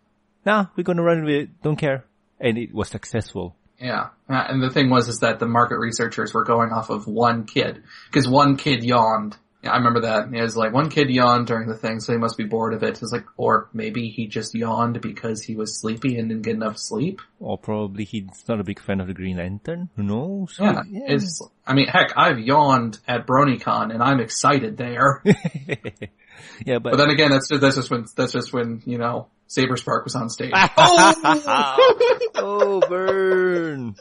nah, 0.49 0.65
we're 0.75 0.83
gonna 0.83 1.03
run 1.03 1.23
with 1.25 1.35
it, 1.35 1.61
don't 1.61 1.75
care. 1.75 2.05
And 2.39 2.57
it 2.57 2.73
was 2.73 2.89
successful. 2.89 3.55
Yeah. 3.79 4.09
And 4.27 4.61
the 4.61 4.69
thing 4.69 4.89
was 4.89 5.07
is 5.07 5.19
that 5.19 5.39
the 5.39 5.45
market 5.45 5.77
researchers 5.77 6.33
were 6.33 6.43
going 6.43 6.71
off 6.71 6.89
of 6.89 7.07
one 7.07 7.45
kid. 7.45 7.83
Cause 8.11 8.27
one 8.27 8.57
kid 8.57 8.83
yawned. 8.83 9.37
Yeah, 9.61 9.71
I 9.71 9.77
remember 9.77 10.01
that. 10.01 10.33
It 10.33 10.41
was 10.41 10.55
like 10.55 10.71
one 10.73 10.89
kid 10.89 11.09
yawned 11.09 11.47
during 11.47 11.67
the 11.67 11.75
thing, 11.75 11.99
so 11.99 12.13
he 12.13 12.17
must 12.17 12.37
be 12.37 12.45
bored 12.45 12.73
of 12.73 12.81
it. 12.81 12.95
It 12.95 13.01
was 13.01 13.11
like, 13.11 13.25
or 13.35 13.69
maybe 13.73 14.07
he 14.07 14.27
just 14.27 14.55
yawned 14.55 15.01
because 15.01 15.41
he 15.41 15.55
was 15.55 15.81
sleepy 15.81 16.17
and 16.17 16.29
didn't 16.29 16.43
get 16.43 16.55
enough 16.55 16.77
sleep. 16.77 17.21
Or 17.41 17.57
probably 17.57 18.05
he's 18.05 18.45
not 18.47 18.61
a 18.61 18.63
big 18.63 18.79
fan 18.79 19.01
of 19.01 19.07
the 19.07 19.13
Green 19.13 19.35
Lantern. 19.35 19.89
Who 19.97 20.03
knows? 20.03 20.55
Yeah. 20.59 20.83
It's, 20.89 21.41
I 21.67 21.73
mean, 21.73 21.87
heck, 21.87 22.13
I've 22.15 22.39
yawned 22.39 22.99
at 23.05 23.27
BronyCon 23.27 23.93
and 23.93 24.01
I'm 24.01 24.21
excited 24.21 24.77
there. 24.77 25.21
yeah, 25.25 26.79
but, 26.79 26.91
But 26.91 26.95
then 26.95 27.09
again, 27.09 27.31
that's 27.31 27.49
just, 27.49 27.59
that's 27.61 27.75
just 27.75 27.91
when, 27.91 28.05
that's 28.15 28.31
just 28.31 28.53
when, 28.53 28.81
you 28.85 28.97
know, 28.97 29.27
Saber 29.47 29.75
Spark 29.75 30.05
was 30.05 30.15
on 30.15 30.29
stage. 30.29 30.51
oh, 32.35 32.81
burn. 32.87 33.95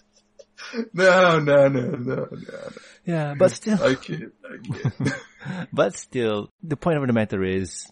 No, 0.92 1.38
no, 1.38 1.68
no, 1.68 1.90
no, 1.90 2.28
no. 2.31 2.70
Yeah, 3.04 3.35
but 3.38 3.52
still, 3.52 3.83
I 3.83 3.94
kid, 3.94 4.33
I 4.44 4.57
kid. 4.62 5.14
but 5.72 5.96
still, 5.96 6.50
the 6.62 6.76
point 6.76 6.98
of 6.98 7.07
the 7.07 7.12
matter 7.12 7.42
is, 7.42 7.90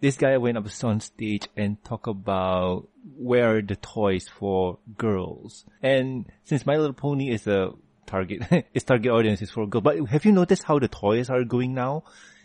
this 0.00 0.16
guy 0.16 0.36
went 0.38 0.58
up 0.58 0.66
on 0.82 1.00
stage 1.00 1.48
and 1.56 1.82
talk 1.84 2.06
about 2.06 2.88
where 3.16 3.56
are 3.56 3.62
the 3.62 3.76
toys 3.76 4.28
for 4.28 4.78
girls. 4.96 5.64
And 5.82 6.26
since 6.44 6.66
My 6.66 6.76
Little 6.76 6.94
Pony 6.94 7.30
is 7.30 7.46
a 7.46 7.72
target, 8.06 8.42
its 8.74 8.84
target 8.84 9.12
audience 9.12 9.42
is 9.42 9.50
for 9.50 9.66
girls. 9.66 9.84
But 9.84 10.08
have 10.08 10.24
you 10.24 10.32
noticed 10.32 10.64
how 10.64 10.78
the 10.78 10.88
toys 10.88 11.30
are 11.30 11.44
going 11.44 11.74
now? 11.74 12.04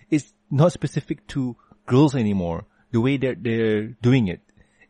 It's 0.09 0.33
not 0.51 0.73
specific 0.73 1.25
to 1.27 1.55
girls 1.85 2.15
anymore. 2.15 2.65
The 2.91 3.01
way 3.01 3.17
that 3.17 3.43
they're 3.43 3.87
doing 4.01 4.27
it, 4.27 4.41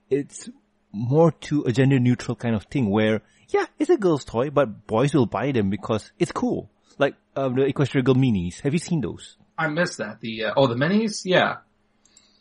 it's 0.09 0.49
more 0.91 1.31
to 1.31 1.63
a 1.63 1.71
gender 1.71 1.99
neutral 1.99 2.35
kind 2.35 2.55
of 2.55 2.63
thing 2.65 2.89
where, 2.89 3.21
yeah, 3.49 3.65
it's 3.79 3.89
a 3.89 3.97
girl's 3.97 4.25
toy, 4.25 4.49
but 4.49 4.87
boys 4.87 5.13
will 5.13 5.25
buy 5.25 5.51
them 5.51 5.69
because 5.69 6.11
it's 6.19 6.31
cool. 6.31 6.69
Like, 6.97 7.15
um, 7.35 7.55
the 7.55 7.61
Equestria 7.63 8.03
Girl 8.03 8.15
minis. 8.15 8.61
Have 8.61 8.73
you 8.73 8.79
seen 8.79 9.01
those? 9.01 9.37
I 9.57 9.67
missed 9.67 9.97
that. 9.99 10.21
The, 10.21 10.45
uh, 10.45 10.53
oh, 10.57 10.67
the 10.67 10.75
minis? 10.75 11.21
Yeah. 11.25 11.57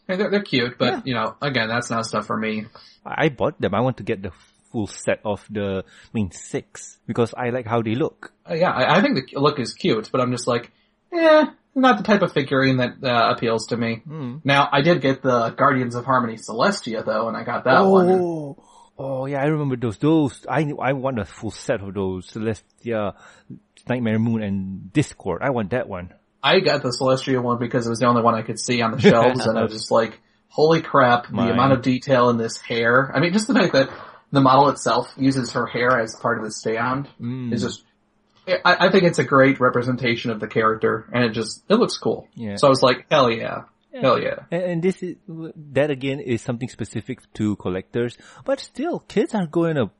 Hey, 0.07 0.17
they're, 0.17 0.31
they're 0.31 0.43
cute, 0.43 0.77
but, 0.79 0.93
Yeah. 0.93 1.01
you 1.05 1.15
know, 1.15 1.37
again, 1.41 1.69
that's 1.69 1.91
not 1.91 2.07
stuff 2.07 2.27
for 2.27 2.37
me. 2.37 2.67
I 3.05 3.29
bought 3.31 3.61
them. 3.61 3.75
I 3.75 3.81
want 3.81 3.97
to 3.99 4.03
get 4.03 4.23
the 4.23 4.33
full 4.71 4.87
set 4.87 5.21
of 5.25 5.45
the, 5.51 5.85
I 5.87 6.09
mean, 6.13 6.31
six 6.31 6.99
because 7.07 7.33
I 7.37 7.51
like 7.51 7.67
how 7.67 7.83
they 7.83 7.95
look. 7.95 8.33
Uh, 8.49 8.55
yeah, 8.55 8.71
I, 8.71 8.99
I 8.99 9.03
think 9.03 9.17
the 9.31 9.41
look 9.41 9.59
is 9.59 9.73
cute, 9.75 10.11
but 10.13 10.21
I'm 10.21 10.31
just 10.33 10.47
like, 10.47 10.71
eh, 11.13 11.47
not 11.75 11.97
the 11.99 12.05
type 12.05 12.23
of 12.23 12.33
figurine 12.33 12.77
that 12.79 12.97
uh, 13.03 13.33
appeals 13.35 13.67
to 13.69 13.77
me. 13.77 14.03
Hmm. 14.07 14.37
Now, 14.45 14.69
I 14.71 14.83
did 14.83 15.01
get 15.01 15.23
the 15.23 15.51
Guardians 15.51 15.95
of 15.95 16.05
Harmony 16.05 16.37
Celestia 16.37 17.05
though, 17.05 17.29
and 17.29 17.37
I 17.37 17.43
got 17.45 17.65
that 17.65 17.81
one. 17.81 18.11
oh, 18.11 18.57
oh 18.99 19.27
yeah, 19.27 19.41
I 19.43 19.47
remember 19.47 19.77
those. 19.77 19.99
Those 19.99 20.47
I 20.49 20.73
I 20.81 20.93
want 20.93 21.19
a 21.19 21.25
full 21.25 21.51
set 21.51 21.81
of 21.81 21.95
those 21.95 22.31
Celestia, 22.31 23.15
Nightmare 23.89 24.19
Moon, 24.19 24.43
and 24.43 24.93
Discord. 24.93 25.43
I 25.43 25.51
want 25.51 25.71
that 25.71 25.89
one. 25.89 26.13
I 26.43 26.61
got 26.61 26.83
the 26.83 26.91
Celestia 26.91 27.43
one 27.43 27.59
because 27.59 27.87
it 27.87 27.91
was 27.91 28.01
the 28.01 28.07
only 28.07 28.23
one 28.23 28.35
I 28.35 28.43
could 28.43 28.61
see 28.61 28.83
on 28.83 28.93
the 28.93 29.01
shelves, 29.01 29.47
and 29.47 29.59
I 29.59 29.63
was 29.63 29.73
just 29.79 29.91
like, 29.91 30.21
holy 30.49 30.83
crap, 30.83 31.29
the 31.29 31.39
amount 31.51 31.73
of 31.73 31.83
detail 31.83 32.29
in 32.29 32.37
this 32.37 32.59
hair. 32.59 33.11
I 33.15 33.21
mean, 33.21 33.33
just 33.33 33.49
the 33.49 33.55
fact 33.55 33.73
that 33.73 33.89
the 34.31 34.43
model 34.43 34.69
itself 34.69 35.13
uses 35.17 35.53
her 35.53 35.65
hair 35.67 35.99
as 35.99 36.15
part 36.17 36.39
of 36.39 36.45
the 36.45 36.51
stand 36.51 37.09
Mm. 37.21 37.53
is 37.53 37.63
just, 37.63 37.83
I, 38.47 38.89
I 38.89 38.91
think 38.91 39.05
it's 39.05 39.19
a 39.19 39.25
great 39.25 39.59
representation 39.59 40.31
of 40.31 40.39
the 40.41 40.47
character, 40.49 41.09
and 41.13 41.25
it 41.25 41.31
just, 41.31 41.63
it 41.71 41.77
looks 41.77 41.97
cool. 41.97 42.29
Yeah. 42.35 42.57
So 42.57 42.67
I 42.67 42.71
was 42.71 42.83
like, 42.83 43.07
hell 43.11 43.31
yeah. 43.31 43.63
Hell 44.01 44.21
yeah. 44.21 44.41
And, 44.51 44.63
and 44.63 44.83
this 44.83 45.03
is 45.03 45.17
that 45.73 45.91
again 45.91 46.21
is 46.21 46.43
something 46.43 46.69
specific 46.69 47.21
to 47.35 47.57
collectors, 47.57 48.17
but 48.45 48.61
still, 48.61 49.01
kids 49.01 49.35
are 49.35 49.47
going 49.47 49.77
to 49.77 49.91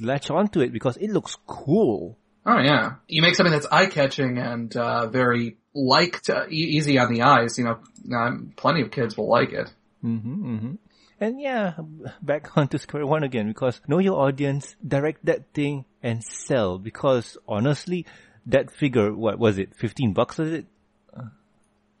latch 0.00 0.30
onto 0.30 0.60
it 0.60 0.72
because 0.72 0.96
it 0.96 1.10
looks 1.10 1.36
cool. 1.46 2.16
Oh 2.46 2.58
yeah. 2.58 2.94
You 3.08 3.22
make 3.22 3.34
something 3.34 3.52
that's 3.52 3.66
eye-catching 3.70 4.38
and, 4.38 4.74
uh, 4.76 5.08
very 5.08 5.58
liked, 5.74 6.30
uh, 6.30 6.46
e- 6.48 6.76
easy 6.76 6.98
on 6.98 7.12
the 7.12 7.22
eyes, 7.22 7.58
you 7.58 7.64
know, 7.64 7.78
um, 8.16 8.52
plenty 8.56 8.82
of 8.82 8.90
kids 8.90 9.16
will 9.16 9.28
like 9.28 9.52
it. 9.52 9.72
Mm-hmm, 10.04 10.54
mm-hmm. 10.54 10.72
And 11.20 11.40
yeah, 11.40 11.74
back 12.22 12.48
onto 12.56 12.78
square 12.78 13.06
one 13.06 13.24
again 13.24 13.46
because 13.48 13.80
know 13.86 13.98
your 13.98 14.18
audience, 14.20 14.74
direct 14.86 15.26
that 15.26 15.52
thing 15.52 15.84
and 16.02 16.24
sell 16.24 16.78
because 16.78 17.36
honestly, 17.46 18.06
that 18.46 18.70
figure, 18.70 19.12
what 19.14 19.38
was 19.38 19.58
it, 19.58 19.74
15 19.76 20.14
bucks 20.14 20.38
was 20.38 20.52
it? 20.52 20.66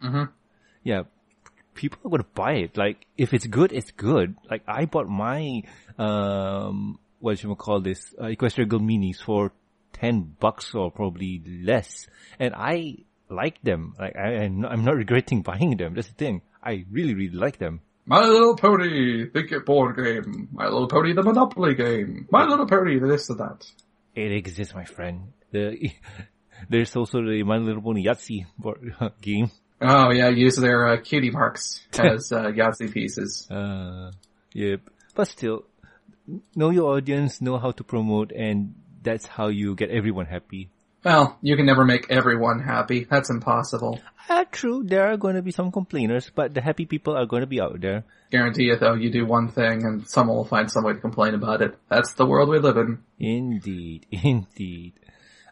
hmm 0.00 0.24
Yeah, 0.82 1.02
people 1.80 1.98
are 2.04 2.10
gonna 2.10 2.30
buy 2.34 2.52
it. 2.52 2.76
Like, 2.76 3.06
if 3.16 3.32
it's 3.32 3.46
good, 3.46 3.72
it's 3.72 3.90
good. 3.92 4.36
Like, 4.50 4.62
I 4.68 4.84
bought 4.84 5.08
my, 5.08 5.62
um, 5.98 6.98
what 7.20 7.38
should 7.38 7.48
we 7.48 7.56
call 7.56 7.80
this, 7.80 8.14
uh, 8.18 8.24
Equestria 8.24 8.68
Girl 8.68 8.80
minis 8.80 9.22
for 9.22 9.52
10 9.94 10.36
bucks 10.38 10.74
or 10.74 10.90
probably 10.90 11.42
less. 11.64 12.06
And 12.38 12.54
I 12.54 12.98
like 13.30 13.62
them. 13.62 13.94
Like, 13.98 14.14
I, 14.14 14.44
I'm 14.44 14.60
not, 14.60 14.72
I'm 14.72 14.84
not 14.84 14.96
regretting 14.96 15.40
buying 15.42 15.76
them. 15.78 15.94
That's 15.94 16.08
the 16.08 16.14
thing. 16.14 16.42
I 16.62 16.84
really, 16.90 17.14
really 17.14 17.36
like 17.36 17.58
them. 17.58 17.80
My 18.04 18.20
Little 18.20 18.56
Pony, 18.56 19.26
get 19.26 19.64
board 19.64 19.96
game. 19.96 20.48
My 20.52 20.64
Little 20.64 20.88
Pony, 20.88 21.14
the 21.14 21.22
Monopoly 21.22 21.74
game. 21.74 22.28
My 22.30 22.44
Little 22.44 22.66
Pony, 22.66 22.98
the 22.98 23.06
this 23.06 23.30
and 23.30 23.38
that. 23.38 23.66
It 24.14 24.32
exists, 24.32 24.74
my 24.74 24.84
friend. 24.84 25.32
The, 25.52 25.92
there's 26.68 26.94
also 26.96 27.22
the 27.22 27.42
My 27.44 27.56
Little 27.56 27.82
Pony 27.82 28.04
Yahtzee 28.04 28.46
board, 28.58 28.94
game. 29.22 29.50
Oh 29.80 30.10
yeah, 30.10 30.28
use 30.28 30.56
their 30.56 30.88
uh, 30.88 30.96
cutie 30.98 31.30
marks 31.30 31.80
as 31.98 32.32
uh, 32.32 32.50
Yahtzee 32.52 32.92
pieces. 32.92 33.50
Uh, 33.50 34.12
yep. 34.52 34.80
But 35.14 35.28
still, 35.28 35.64
know 36.54 36.70
your 36.70 36.96
audience, 36.96 37.40
know 37.40 37.58
how 37.58 37.72
to 37.72 37.84
promote, 37.84 38.32
and 38.32 38.74
that's 39.02 39.26
how 39.26 39.48
you 39.48 39.74
get 39.74 39.90
everyone 39.90 40.26
happy. 40.26 40.70
Well, 41.02 41.38
you 41.40 41.56
can 41.56 41.64
never 41.64 41.84
make 41.84 42.10
everyone 42.10 42.60
happy. 42.60 43.04
That's 43.04 43.30
impossible. 43.30 44.00
Ah, 44.28 44.44
true, 44.50 44.84
there 44.84 45.10
are 45.10 45.16
going 45.16 45.34
to 45.34 45.42
be 45.42 45.50
some 45.50 45.72
complainers, 45.72 46.30
but 46.34 46.52
the 46.52 46.60
happy 46.60 46.84
people 46.84 47.16
are 47.16 47.26
going 47.26 47.40
to 47.40 47.46
be 47.46 47.60
out 47.60 47.80
there. 47.80 48.04
Guarantee 48.30 48.64
you 48.64 48.76
though, 48.76 48.94
you 48.94 49.10
do 49.10 49.26
one 49.26 49.48
thing 49.48 49.84
and 49.84 50.08
someone 50.08 50.36
will 50.36 50.44
find 50.44 50.70
some 50.70 50.84
way 50.84 50.92
to 50.92 51.00
complain 51.00 51.34
about 51.34 51.62
it. 51.62 51.76
That's 51.88 52.12
the 52.12 52.26
world 52.26 52.48
we 52.48 52.60
live 52.60 52.76
in. 52.76 53.02
Indeed, 53.18 54.06
indeed. 54.10 54.99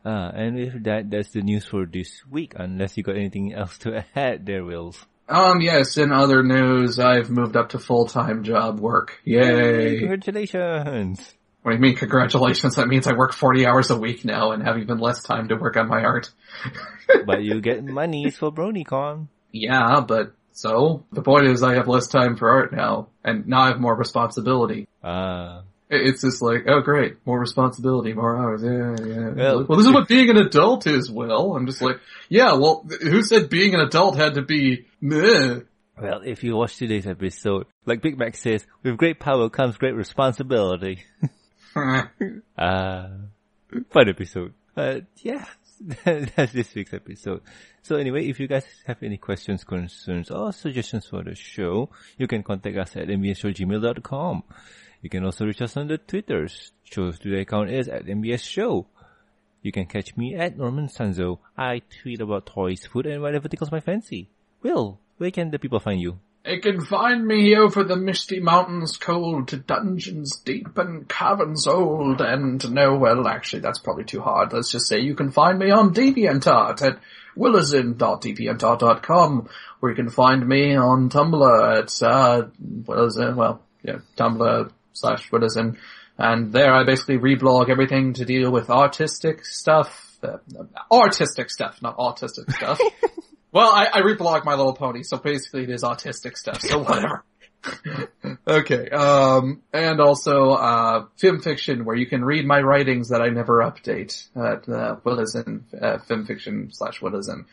Uh, 0.08 0.30
and 0.34 0.56
with 0.56 0.84
that, 0.84 1.10
that's 1.10 1.32
the 1.32 1.42
news 1.42 1.66
for 1.66 1.84
this 1.84 2.22
week, 2.30 2.54
unless 2.56 2.96
you 2.96 3.02
got 3.02 3.16
anything 3.16 3.52
else 3.52 3.76
to 3.76 4.02
add 4.16 4.46
there, 4.46 4.64
Wills. 4.64 5.04
Um, 5.28 5.60
yes, 5.60 5.98
in 5.98 6.12
other 6.12 6.42
news, 6.42 6.98
I've 6.98 7.28
moved 7.28 7.56
up 7.56 7.68
to 7.70 7.78
full-time 7.78 8.42
job 8.42 8.80
work. 8.80 9.20
Yay. 9.24 9.98
Congratulations! 9.98 11.34
What 11.60 11.72
do 11.72 11.76
you 11.76 11.82
mean, 11.82 11.96
congratulations? 11.96 12.76
That 12.76 12.88
means 12.88 13.06
I 13.06 13.12
work 13.12 13.34
40 13.34 13.66
hours 13.66 13.90
a 13.90 13.98
week 13.98 14.24
now 14.24 14.52
and 14.52 14.62
have 14.62 14.78
even 14.78 14.96
less 14.96 15.22
time 15.22 15.48
to 15.48 15.56
work 15.56 15.76
on 15.76 15.88
my 15.88 16.02
art. 16.02 16.30
but 17.26 17.42
you 17.42 17.60
get 17.60 17.84
monies 17.84 18.38
for 18.38 18.50
BronyCon. 18.50 19.28
Yeah, 19.52 20.00
but 20.08 20.32
so? 20.52 21.04
The 21.12 21.20
point 21.20 21.48
is 21.48 21.62
I 21.62 21.74
have 21.74 21.86
less 21.86 22.06
time 22.06 22.36
for 22.36 22.48
art 22.48 22.72
now, 22.72 23.08
and 23.22 23.46
now 23.46 23.60
I 23.60 23.66
have 23.68 23.80
more 23.80 23.94
responsibility. 23.94 24.88
Ah, 25.04 25.58
It- 25.58 25.64
It's 25.90 26.20
just 26.22 26.42
like, 26.42 26.64
oh 26.68 26.80
great, 26.80 27.16
more 27.26 27.38
responsibility, 27.40 28.12
more 28.12 28.36
hours, 28.36 28.62
yeah, 28.62 29.06
yeah. 29.06 29.30
Well- 29.30 29.64
Well, 29.66 29.78
this 29.78 29.86
is 29.86 29.92
what 29.92 30.06
being 30.08 30.28
an 30.30 30.36
adult 30.36 30.86
is, 30.86 31.10
Will. 31.10 31.56
I'm 31.56 31.66
just 31.66 31.80
like, 31.80 31.96
yeah, 32.28 32.52
well, 32.54 32.86
who 33.00 33.22
said 33.22 33.48
being 33.48 33.74
an 33.74 33.80
adult 33.80 34.16
had 34.16 34.34
to 34.34 34.42
be 34.42 34.86
meh? 35.00 35.60
well, 36.00 36.20
if 36.24 36.44
you 36.44 36.54
watch 36.56 36.76
today's 36.76 37.06
episode, 37.06 37.66
like 37.86 38.02
Big 38.02 38.18
Mac 38.18 38.36
says, 38.36 38.66
with 38.82 38.96
great 38.98 39.18
power 39.18 39.48
comes 39.50 39.76
great 39.78 39.94
responsibility. 39.94 41.04
Uh, 42.56 43.08
fun 43.90 44.08
episode. 44.08 44.52
Uh, 44.76 45.00
yeah, 45.18 45.44
that's 46.04 46.52
this 46.52 46.74
week's 46.74 46.92
episode. 46.94 47.40
So 47.82 47.96
anyway, 47.96 48.26
if 48.28 48.40
you 48.40 48.48
guys 48.48 48.64
have 48.86 49.00
any 49.02 49.16
questions, 49.16 49.62
concerns, 49.64 50.30
or 50.30 50.52
suggestions 50.52 51.06
for 51.06 51.22
the 51.22 51.34
show, 51.36 51.90
you 52.16 52.26
can 52.26 52.42
contact 52.42 52.76
us 52.76 52.96
at 52.96 53.06
mbsshowgmail.com. 53.08 54.42
You 55.00 55.10
can 55.10 55.24
also 55.24 55.46
reach 55.46 55.62
us 55.62 55.76
on 55.76 55.88
the 55.88 55.98
Twitters. 55.98 56.72
Show's 56.84 57.18
Twitter 57.18 57.40
account 57.40 57.70
is 57.70 57.88
at 57.88 58.06
mbs 58.06 58.42
show. 58.42 58.86
You 59.62 59.72
can 59.72 59.86
catch 59.86 60.16
me 60.16 60.34
at 60.34 60.56
Norman 60.56 60.88
Sanzo. 60.88 61.38
I 61.56 61.82
tweet 62.02 62.20
about 62.20 62.46
toys, 62.46 62.86
food, 62.86 63.06
and 63.06 63.22
whatever 63.22 63.48
tickles 63.48 63.72
my 63.72 63.80
fancy. 63.80 64.28
Will, 64.62 65.00
where 65.18 65.30
can 65.30 65.50
the 65.50 65.58
people 65.58 65.80
find 65.80 66.00
you? 66.00 66.18
They 66.44 66.58
can 66.58 66.80
find 66.80 67.26
me 67.26 67.56
over 67.56 67.82
the 67.84 67.96
misty 67.96 68.40
mountains 68.40 68.96
cold 68.96 69.48
to 69.48 69.58
dungeons 69.58 70.40
deep 70.44 70.78
and 70.78 71.06
caverns 71.08 71.66
old 71.66 72.20
and 72.22 72.72
no, 72.72 72.96
well 72.96 73.28
actually 73.28 73.60
that's 73.60 73.80
probably 73.80 74.04
too 74.04 74.22
hard. 74.22 74.52
Let's 74.52 74.72
just 74.72 74.88
say 74.88 75.00
you 75.00 75.14
can 75.14 75.30
find 75.30 75.58
me 75.58 75.70
on 75.70 75.92
DeviantArt 75.92 76.80
at 76.80 76.98
willison.deviantart.com 77.36 79.48
where 79.80 79.92
you 79.92 79.96
can 79.96 80.08
find 80.08 80.48
me 80.48 80.74
on 80.76 81.10
Tumblr 81.10 81.78
at, 81.78 82.02
uh, 82.02 82.46
Willison, 82.86 83.36
well, 83.36 83.60
yeah, 83.82 83.98
Tumblr 84.16 84.70
slash 85.00 85.30
Buddhism. 85.30 85.78
And 86.16 86.52
there 86.52 86.72
I 86.72 86.84
basically 86.84 87.18
reblog 87.18 87.70
everything 87.70 88.14
to 88.14 88.24
deal 88.24 88.50
with 88.50 88.70
artistic 88.70 89.44
stuff, 89.44 90.18
uh, 90.22 90.38
artistic 90.90 91.50
stuff, 91.50 91.80
not 91.80 91.96
autistic 91.96 92.52
stuff. 92.52 92.80
Well, 93.50 93.70
I, 93.72 93.86
I 93.86 94.00
reblog 94.02 94.44
My 94.44 94.54
Little 94.54 94.74
Pony, 94.74 95.02
so 95.02 95.16
basically 95.16 95.62
it 95.62 95.70
is 95.70 95.82
autistic 95.82 96.36
stuff, 96.36 96.60
so 96.60 96.80
whatever. 96.80 97.24
okay, 98.46 98.90
um, 98.90 99.62
and 99.72 100.00
also, 100.00 100.50
uh, 100.50 101.06
FimFiction, 101.18 101.84
where 101.84 101.96
you 101.96 102.06
can 102.06 102.24
read 102.24 102.46
my 102.46 102.60
writings 102.60 103.08
that 103.08 103.22
I 103.22 103.30
never 103.30 103.60
update 103.60 104.28
at, 104.36 104.68
uh, 104.68 104.96
Willison, 105.02 105.64
uh, 105.74 105.98
FimFiction 106.08 106.74
slash 106.74 107.00
Willison. 107.00 107.46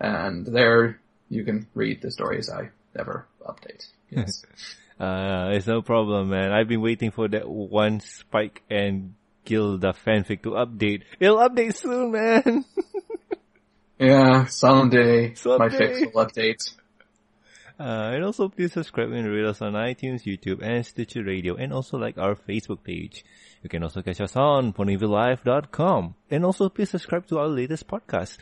And 0.00 0.44
there 0.44 1.00
you 1.30 1.44
can 1.44 1.66
read 1.74 2.02
the 2.02 2.10
stories 2.10 2.50
I 2.50 2.70
never 2.94 3.26
update. 3.46 3.86
Yes. 4.10 4.44
Uh, 4.98 5.50
it's 5.52 5.66
no 5.66 5.82
problem, 5.82 6.30
man. 6.30 6.52
I've 6.52 6.68
been 6.68 6.80
waiting 6.80 7.10
for 7.10 7.28
that 7.28 7.48
one 7.48 8.00
Spike 8.00 8.62
and 8.70 9.14
Gilda 9.44 9.92
fanfic 9.92 10.42
to 10.42 10.50
update. 10.52 11.02
It'll 11.20 11.36
update 11.38 11.76
soon, 11.76 12.12
man. 12.12 12.64
yeah, 13.98 14.46
someday, 14.46 15.34
Someday. 15.34 15.58
my 15.58 15.68
fix 15.68 16.00
will 16.00 16.24
update. 16.26 16.74
Uh, 17.78 18.12
and 18.14 18.24
also 18.24 18.48
please 18.48 18.72
subscribe 18.72 19.12
and 19.12 19.28
rate 19.28 19.44
us 19.44 19.60
on 19.60 19.74
iTunes, 19.74 20.24
YouTube, 20.24 20.62
and 20.62 20.84
Stitcher 20.84 21.22
Radio, 21.22 21.56
and 21.56 21.74
also 21.74 21.98
like 21.98 22.16
our 22.16 22.34
Facebook 22.34 22.82
page. 22.82 23.22
You 23.62 23.68
can 23.68 23.82
also 23.82 24.00
catch 24.00 24.20
us 24.20 24.34
on 24.34 24.72
ponyvillelive.com. 24.72 26.14
And 26.30 26.44
also 26.44 26.70
please 26.70 26.88
subscribe 26.90 27.26
to 27.26 27.38
our 27.38 27.48
latest 27.48 27.86
podcast, 27.86 28.38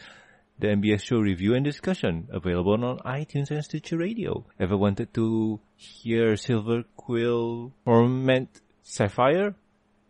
the 0.58 0.68
MBS 0.68 1.02
Show 1.02 1.18
Review 1.18 1.54
and 1.54 1.64
Discussion, 1.64 2.28
available 2.30 2.72
on 2.84 2.98
iTunes 2.98 3.50
and 3.50 3.64
Stitcher 3.64 3.98
Radio. 3.98 4.46
Ever 4.58 4.76
wanted 4.76 5.12
to 5.14 5.60
hear 5.76 6.36
Silver 6.36 6.84
Quill 6.96 7.72
torment 7.84 8.60
Sapphire? 8.82 9.56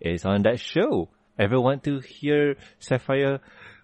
It's 0.00 0.24
on 0.24 0.42
that 0.42 0.61
show. 0.61 1.09
Ever 1.38 1.61
want 1.61 1.83
to 1.85 2.00
hear 2.00 2.57
Sapphire 2.78 3.40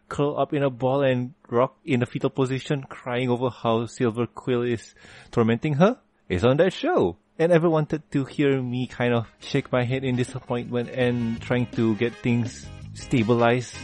curl 0.09 0.39
up 0.39 0.53
in 0.53 0.63
a 0.63 0.71
ball 0.71 1.03
and 1.03 1.33
rock 1.49 1.77
in 1.85 2.03
a 2.03 2.07
fetal 2.07 2.31
position 2.31 2.83
crying 2.83 3.31
over 3.31 3.49
how 3.49 3.87
Silver 3.87 4.27
Quill 4.27 4.63
is 4.63 4.95
tormenting 5.31 5.75
her? 5.75 5.99
It's 6.29 6.45
on 6.45 6.59
that 6.59 6.73
show. 6.73 7.17
And 7.39 7.53
ever 7.53 7.71
wanted 7.71 8.03
to 8.13 8.25
hear 8.27 8.61
me 8.61 8.87
kind 8.87 9.15
of 9.15 9.27
shake 9.39 9.73
my 9.73 9.85
head 9.85 10.05
in 10.05 10.17
disappointment 10.17 10.91
and 10.91 11.41
trying 11.41 11.69
to 11.73 11.97
get 11.97 12.15
things 12.17 12.69
stabilized? 13.01 13.75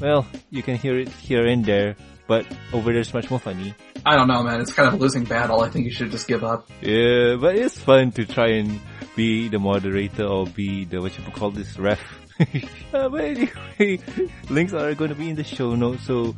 Well, 0.00 0.26
you 0.50 0.62
can 0.62 0.76
hear 0.76 0.98
it 0.98 1.08
here 1.08 1.46
and 1.46 1.64
there, 1.64 1.96
but 2.26 2.46
over 2.72 2.92
there's 2.92 3.14
much 3.14 3.30
more 3.30 3.38
funny. 3.38 3.74
I 4.04 4.16
don't 4.16 4.26
know, 4.26 4.42
man. 4.42 4.60
It's 4.60 4.72
kind 4.72 4.88
of 4.88 4.94
a 4.94 4.96
losing 4.96 5.24
battle. 5.24 5.60
I 5.60 5.70
think 5.70 5.84
you 5.84 5.92
should 5.92 6.10
just 6.10 6.26
give 6.26 6.42
up. 6.42 6.68
Yeah, 6.80 7.36
but 7.36 7.54
it's 7.56 7.78
fun 7.78 8.10
to 8.12 8.26
try 8.26 8.48
and 8.48 8.80
be 9.14 9.48
the 9.48 9.58
moderator 9.58 10.24
or 10.24 10.46
be 10.46 10.84
the, 10.84 11.00
what 11.00 11.16
you 11.16 11.24
call 11.32 11.50
this, 11.50 11.78
ref. 11.78 12.00
Uh, 12.40 13.08
but 13.08 13.20
anyway, 13.20 13.98
links 14.50 14.72
are 14.72 14.94
going 14.94 15.10
to 15.10 15.14
be 15.14 15.30
in 15.30 15.36
the 15.36 15.44
show 15.44 15.74
notes, 15.74 16.04
so 16.04 16.34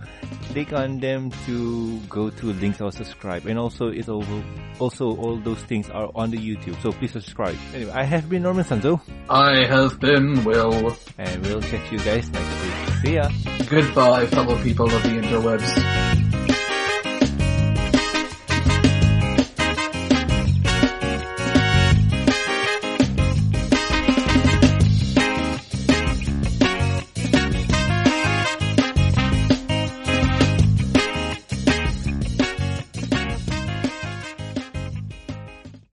click 0.53 0.73
on 0.73 1.01
them 1.01 1.31
to 1.47 1.99
go 2.09 2.31
to 2.31 2.53
links 2.55 2.81
or 2.81 2.93
subscribe. 2.93 3.47
And 3.47 3.59
also, 3.59 3.89
it's 3.89 4.09
over, 4.09 4.45
also 4.79 5.17
all 5.17 5.37
those 5.37 5.63
things 5.65 5.91
are 5.91 6.11
on 6.15 6.31
the 6.31 6.39
YouTube, 6.39 6.81
so 6.83 6.93
please 6.93 7.13
subscribe. 7.13 7.57
Anyway, 7.75 7.93
I 7.93 8.05
have 8.05 8.29
been 8.29 8.43
Norman 8.43 8.65
Sanzo, 8.65 9.01
I 9.29 9.65
have 9.67 10.01
been 10.01 10.45
Will. 10.45 10.97
and 11.19 11.43
we'll 11.43 11.63
catch 11.63 11.93
you 11.93 11.99
guys 11.99 12.31
next 12.31 12.63
week. 12.63 12.95
See 13.03 13.15
ya! 13.15 13.29
Goodbye, 13.69 14.27
fellow 14.27 14.63
people 14.63 14.87
of 14.87 15.03
the 15.03 15.09
interwebs. 15.09 16.04